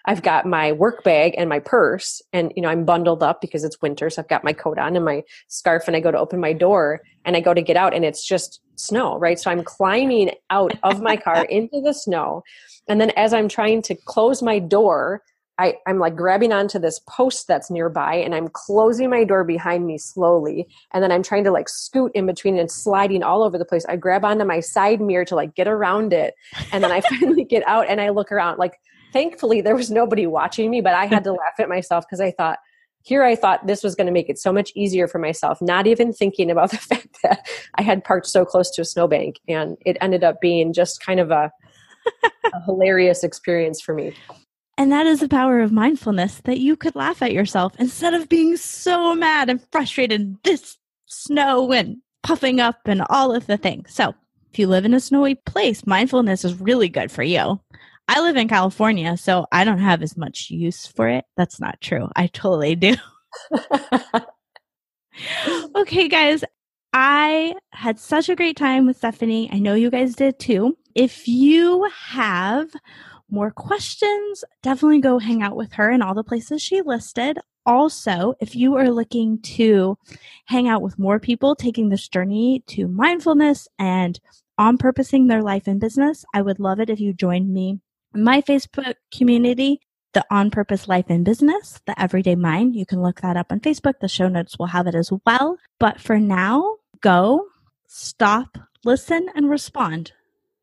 I've 0.05 0.21
got 0.21 0.45
my 0.45 0.71
work 0.71 1.03
bag 1.03 1.35
and 1.37 1.49
my 1.49 1.59
purse. 1.59 2.21
And, 2.31 2.51
you 2.55 2.61
know, 2.61 2.69
I'm 2.69 2.85
bundled 2.85 3.23
up 3.23 3.41
because 3.41 3.63
it's 3.63 3.81
winter. 3.81 4.09
So 4.09 4.21
I've 4.21 4.27
got 4.27 4.43
my 4.43 4.53
coat 4.53 4.77
on 4.77 4.95
and 4.95 5.05
my 5.05 5.23
scarf. 5.47 5.87
And 5.87 5.95
I 5.95 5.99
go 5.99 6.11
to 6.11 6.17
open 6.17 6.39
my 6.39 6.53
door 6.53 7.01
and 7.25 7.35
I 7.35 7.41
go 7.41 7.53
to 7.53 7.61
get 7.61 7.77
out 7.77 7.93
and 7.93 8.03
it's 8.05 8.25
just 8.25 8.61
snow, 8.75 9.17
right? 9.17 9.39
So 9.39 9.51
I'm 9.51 9.63
climbing 9.63 10.31
out 10.49 10.73
of 10.83 11.01
my 11.01 11.15
car 11.15 11.45
into 11.49 11.81
the 11.81 11.93
snow. 11.93 12.43
And 12.87 12.99
then 12.99 13.11
as 13.11 13.33
I'm 13.33 13.47
trying 13.47 13.81
to 13.83 13.95
close 13.95 14.41
my 14.41 14.59
door, 14.59 15.23
I, 15.59 15.75
I'm 15.85 15.99
like 15.99 16.15
grabbing 16.15 16.51
onto 16.51 16.79
this 16.79 16.99
post 17.07 17.47
that's 17.47 17.69
nearby 17.69 18.15
and 18.15 18.33
I'm 18.33 18.47
closing 18.47 19.09
my 19.11 19.23
door 19.23 19.43
behind 19.43 19.85
me 19.85 19.99
slowly. 19.99 20.67
And 20.91 21.03
then 21.03 21.11
I'm 21.11 21.21
trying 21.21 21.43
to 21.43 21.51
like 21.51 21.69
scoot 21.69 22.11
in 22.15 22.25
between 22.25 22.57
and 22.57 22.71
sliding 22.71 23.21
all 23.21 23.43
over 23.43 23.59
the 23.59 23.65
place. 23.65 23.85
I 23.85 23.95
grab 23.95 24.25
onto 24.25 24.45
my 24.45 24.59
side 24.59 24.99
mirror 24.99 25.25
to 25.25 25.35
like 25.35 25.53
get 25.53 25.67
around 25.67 26.11
it. 26.11 26.33
And 26.71 26.83
then 26.83 26.91
I 26.91 27.01
finally 27.09 27.43
get 27.43 27.65
out 27.67 27.87
and 27.87 28.01
I 28.01 28.09
look 28.09 28.31
around. 28.31 28.57
Like, 28.57 28.79
thankfully, 29.13 29.61
there 29.61 29.75
was 29.75 29.91
nobody 29.91 30.27
watching 30.27 30.69
me, 30.69 30.81
but 30.81 30.93
I 30.93 31.05
had 31.05 31.23
to 31.23 31.31
laugh 31.33 31.59
at 31.59 31.69
myself 31.69 32.05
because 32.05 32.19
I 32.19 32.31
thought, 32.31 32.59
here 33.03 33.23
I 33.23 33.35
thought 33.35 33.67
this 33.67 33.83
was 33.83 33.95
going 33.95 34.07
to 34.07 34.13
make 34.13 34.29
it 34.29 34.39
so 34.39 34.51
much 34.51 34.71
easier 34.75 35.07
for 35.07 35.19
myself, 35.19 35.61
not 35.61 35.87
even 35.87 36.11
thinking 36.11 36.49
about 36.49 36.71
the 36.71 36.77
fact 36.77 37.17
that 37.23 37.47
I 37.75 37.83
had 37.83 38.03
parked 38.03 38.27
so 38.27 38.43
close 38.43 38.69
to 38.71 38.81
a 38.81 38.85
snowbank. 38.85 39.39
And 39.47 39.77
it 39.85 39.97
ended 40.01 40.23
up 40.23 40.41
being 40.41 40.73
just 40.73 41.01
kind 41.01 41.19
of 41.19 41.31
a, 41.31 41.51
a 42.53 42.61
hilarious 42.65 43.23
experience 43.23 43.81
for 43.81 43.93
me. 43.93 44.13
And 44.77 44.91
that 44.91 45.05
is 45.05 45.19
the 45.19 45.29
power 45.29 45.59
of 45.59 45.71
mindfulness 45.71 46.41
that 46.45 46.59
you 46.59 46.75
could 46.75 46.95
laugh 46.95 47.21
at 47.21 47.31
yourself 47.31 47.73
instead 47.77 48.15
of 48.15 48.27
being 48.27 48.57
so 48.57 49.13
mad 49.13 49.49
and 49.49 49.61
frustrated, 49.71 50.35
this 50.43 50.77
snow 51.05 51.71
and 51.71 51.97
puffing 52.23 52.59
up 52.59 52.79
and 52.85 53.03
all 53.09 53.35
of 53.35 53.45
the 53.45 53.57
things. 53.57 53.93
So, 53.93 54.15
if 54.51 54.59
you 54.59 54.67
live 54.67 54.85
in 54.85 54.93
a 54.93 54.99
snowy 54.99 55.35
place, 55.35 55.85
mindfulness 55.87 56.45
is 56.45 56.59
really 56.59 56.87
good 56.87 57.11
for 57.11 57.23
you. 57.23 57.59
I 58.07 58.21
live 58.21 58.35
in 58.35 58.47
California, 58.47 59.17
so 59.17 59.47
I 59.51 59.63
don't 59.63 59.79
have 59.79 60.03
as 60.03 60.17
much 60.17 60.49
use 60.49 60.85
for 60.85 61.07
it. 61.07 61.25
That's 61.37 61.59
not 61.59 61.81
true. 61.81 62.09
I 62.15 62.27
totally 62.27 62.75
do. 62.75 62.95
okay, 65.75 66.07
guys, 66.07 66.43
I 66.93 67.55
had 67.71 67.99
such 67.99 68.29
a 68.29 68.35
great 68.35 68.57
time 68.57 68.85
with 68.85 68.97
Stephanie. 68.97 69.49
I 69.51 69.59
know 69.59 69.73
you 69.73 69.89
guys 69.89 70.15
did 70.15 70.37
too. 70.37 70.77
If 70.95 71.27
you 71.27 71.89
have 72.09 72.69
more 73.29 73.51
questions, 73.51 74.43
definitely 74.61 74.99
go 74.99 75.17
hang 75.17 75.41
out 75.41 75.55
with 75.55 75.73
her 75.73 75.89
in 75.89 76.01
all 76.01 76.13
the 76.13 76.23
places 76.23 76.61
she 76.61 76.81
listed. 76.81 77.39
Also, 77.65 78.33
if 78.41 78.55
you 78.55 78.75
are 78.75 78.91
looking 78.91 79.41
to 79.41 79.97
hang 80.45 80.67
out 80.67 80.81
with 80.81 80.99
more 80.99 81.19
people 81.19 81.55
taking 81.55 81.89
this 81.89 82.07
journey 82.07 82.61
to 82.67 82.87
mindfulness 82.87 83.67
and 83.79 84.19
on 84.57 84.77
purposing 84.77 85.27
their 85.27 85.41
life 85.41 85.65
and 85.65 85.79
business, 85.79 86.25
I 86.33 86.41
would 86.41 86.59
love 86.59 86.79
it 86.79 86.89
if 86.89 86.99
you 86.99 87.13
joined 87.13 87.51
me 87.51 87.79
my 88.13 88.41
Facebook 88.41 88.95
community, 89.15 89.81
the 90.13 90.25
On 90.29 90.51
Purpose 90.51 90.87
Life 90.87 91.05
and 91.09 91.25
Business, 91.25 91.81
the 91.85 91.99
Everyday 91.99 92.35
Mind. 92.35 92.75
You 92.75 92.85
can 92.85 93.01
look 93.01 93.21
that 93.21 93.37
up 93.37 93.51
on 93.51 93.59
Facebook. 93.59 93.95
The 93.99 94.07
show 94.07 94.27
notes 94.27 94.57
will 94.59 94.67
have 94.67 94.87
it 94.87 94.95
as 94.95 95.11
well. 95.25 95.57
But 95.79 95.99
for 95.99 96.19
now, 96.19 96.77
go, 97.01 97.47
stop, 97.87 98.57
listen, 98.83 99.27
and 99.35 99.49
respond. 99.49 100.11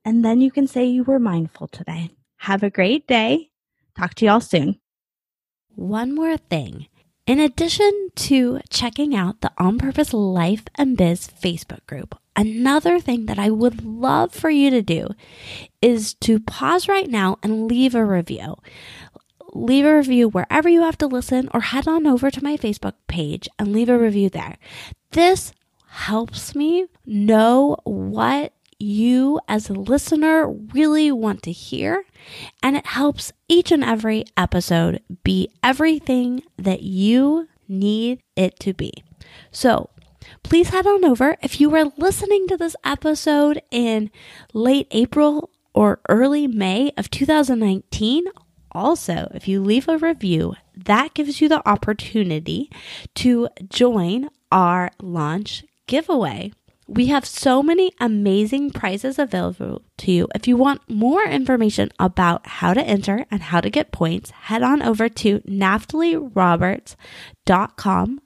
And 0.05 0.25
then 0.25 0.41
you 0.41 0.51
can 0.51 0.67
say 0.67 0.87
you 0.87 1.05
were 1.05 1.19
mindful 1.19 1.69
today. 1.69 2.11
Have 2.39 2.63
a 2.63 2.71
great 2.71 3.07
day. 3.07 3.51
Talk 3.99 4.15
to 4.15 4.25
y'all 4.25 4.41
soon. 4.41 4.81
One 5.75 6.15
more 6.15 6.37
thing. 6.37 6.87
In 7.27 7.39
addition 7.39 8.09
to 8.17 8.61
checking 8.71 9.15
out 9.15 9.41
the 9.41 9.53
On 9.59 9.79
Purpose 9.79 10.13
Life 10.13 10.65
and 10.75 10.97
Biz 10.97 11.29
Facebook 11.41 11.87
group, 11.87 12.19
another 12.35 12.99
thing 12.99 13.27
that 13.27 13.39
I 13.39 13.51
would 13.51 13.85
love 13.85 14.33
for 14.33 14.51
you 14.51 14.71
to 14.71 14.83
do 14.83 15.09
is 15.81 16.15
to 16.15 16.41
pause 16.41 16.89
right 16.89 17.09
now 17.09 17.39
and 17.43 17.69
leave 17.69 17.95
a 17.95 18.05
review. 18.05 18.57
Leave 19.53 19.85
a 19.85 19.97
review 19.97 20.29
wherever 20.29 20.69
you 20.69 20.83
have 20.83 20.99
to 20.99 21.07
listen, 21.07 21.49
or 21.53 21.61
head 21.61 21.87
on 21.87 22.07
over 22.07 22.31
to 22.31 22.43
my 22.43 22.57
Facebook 22.57 22.95
page 23.07 23.49
and 23.59 23.73
leave 23.73 23.89
a 23.89 23.99
review 23.99 24.29
there. 24.29 24.59
This 25.13 25.53
helps 25.87 26.55
me 26.55 26.87
know 27.05 27.77
what 27.85 28.53
you 28.81 29.41
as 29.49 29.69
a 29.69 29.75
listener 29.75 30.49
really 30.49 31.13
want 31.13 31.43
to 31.45 31.53
hear, 31.53 32.05
and 32.63 32.77
it 32.77 32.87
helps 32.87 33.33
each 33.49 33.71
and 33.73 33.85
every 33.85 34.25
episode 34.37 35.03
be 35.23 35.51
everything 35.63 36.43
that 36.57 36.83
you 36.83 37.49
need 37.69 38.23
it 38.37 38.59
to 38.61 38.75
be. 38.75 38.93
So, 39.51 39.91
please 40.43 40.71
head 40.71 40.87
on 40.87 41.05
over. 41.05 41.37
If 41.43 41.61
you 41.61 41.71
were 41.71 41.93
listening 41.97 42.47
to 42.49 42.57
this 42.57 42.77
episode 42.85 43.63
in 43.71 44.11
late 44.53 44.89
April 44.91 45.51
or 45.75 46.01
early 46.09 46.47
May 46.47 46.93
of 46.97 47.11
2019, 47.11 48.25
also, 48.73 49.29
if 49.35 49.49
you 49.49 49.63
leave 49.63 49.89
a 49.89 49.99
review, 49.99 50.55
that 50.77 51.15
gives 51.15 51.41
you 51.41 51.49
the 51.49 51.67
opportunity 51.69 52.71
to 53.17 53.49
join 53.69 54.31
our 54.53 54.91
launch 55.01 55.65
giveaway. 55.87 56.53
We 56.91 57.07
have 57.07 57.25
so 57.25 57.63
many 57.63 57.93
amazing 58.01 58.73
prizes 58.73 59.17
available 59.17 59.83
to 59.99 60.11
you. 60.11 60.27
If 60.35 60.49
you 60.49 60.57
want 60.57 60.91
more 60.91 61.23
information 61.23 61.93
about 62.01 62.49
how 62.49 62.75
to 62.75 62.83
enter 62.83 63.27
and 63.31 63.43
how 63.43 63.61
to 63.61 63.71
get 63.71 63.93
points, 63.93 64.33
head 64.33 64.65
on 64.65 64.83
over 64.83 65.09
to 65.09 65.39
naftaliroberts.com 65.39 68.21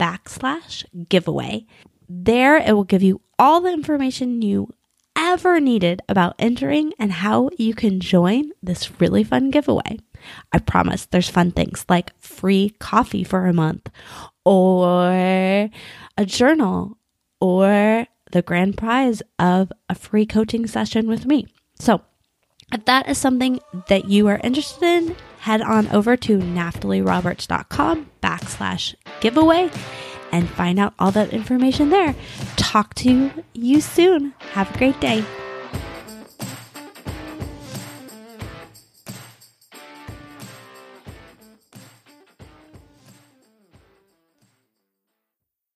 backslash 0.00 0.84
giveaway. 1.08 1.64
There 2.08 2.56
it 2.56 2.72
will 2.72 2.82
give 2.82 3.04
you 3.04 3.20
all 3.38 3.60
the 3.60 3.72
information 3.72 4.42
you 4.42 4.74
ever 5.14 5.60
needed 5.60 6.02
about 6.08 6.34
entering 6.40 6.94
and 6.98 7.12
how 7.12 7.50
you 7.56 7.72
can 7.72 8.00
join 8.00 8.50
this 8.60 9.00
really 9.00 9.22
fun 9.22 9.52
giveaway. 9.52 9.96
I 10.52 10.58
promise 10.58 11.06
there's 11.06 11.30
fun 11.30 11.52
things 11.52 11.84
like 11.88 12.18
free 12.18 12.70
coffee 12.80 13.22
for 13.22 13.46
a 13.46 13.52
month 13.52 13.88
or 14.44 15.70
a 16.18 16.24
journal 16.24 16.97
or 17.40 18.06
the 18.32 18.42
grand 18.42 18.76
prize 18.76 19.22
of 19.38 19.72
a 19.88 19.94
free 19.94 20.26
coaching 20.26 20.66
session 20.66 21.08
with 21.08 21.26
me. 21.26 21.46
So, 21.78 22.02
if 22.72 22.84
that 22.84 23.08
is 23.08 23.16
something 23.16 23.60
that 23.88 24.06
you 24.06 24.26
are 24.28 24.40
interested 24.44 24.82
in, 24.82 25.16
head 25.40 25.62
on 25.62 25.88
over 25.88 26.16
to 26.16 26.38
naftaliroberts.com 26.38 28.10
backslash 28.22 28.94
giveaway 29.20 29.70
and 30.32 30.48
find 30.50 30.78
out 30.78 30.92
all 30.98 31.10
that 31.12 31.32
information 31.32 31.88
there. 31.88 32.14
Talk 32.56 32.94
to 32.96 33.30
you 33.54 33.80
soon. 33.80 34.34
Have 34.52 34.74
a 34.74 34.78
great 34.78 35.00
day. 35.00 35.24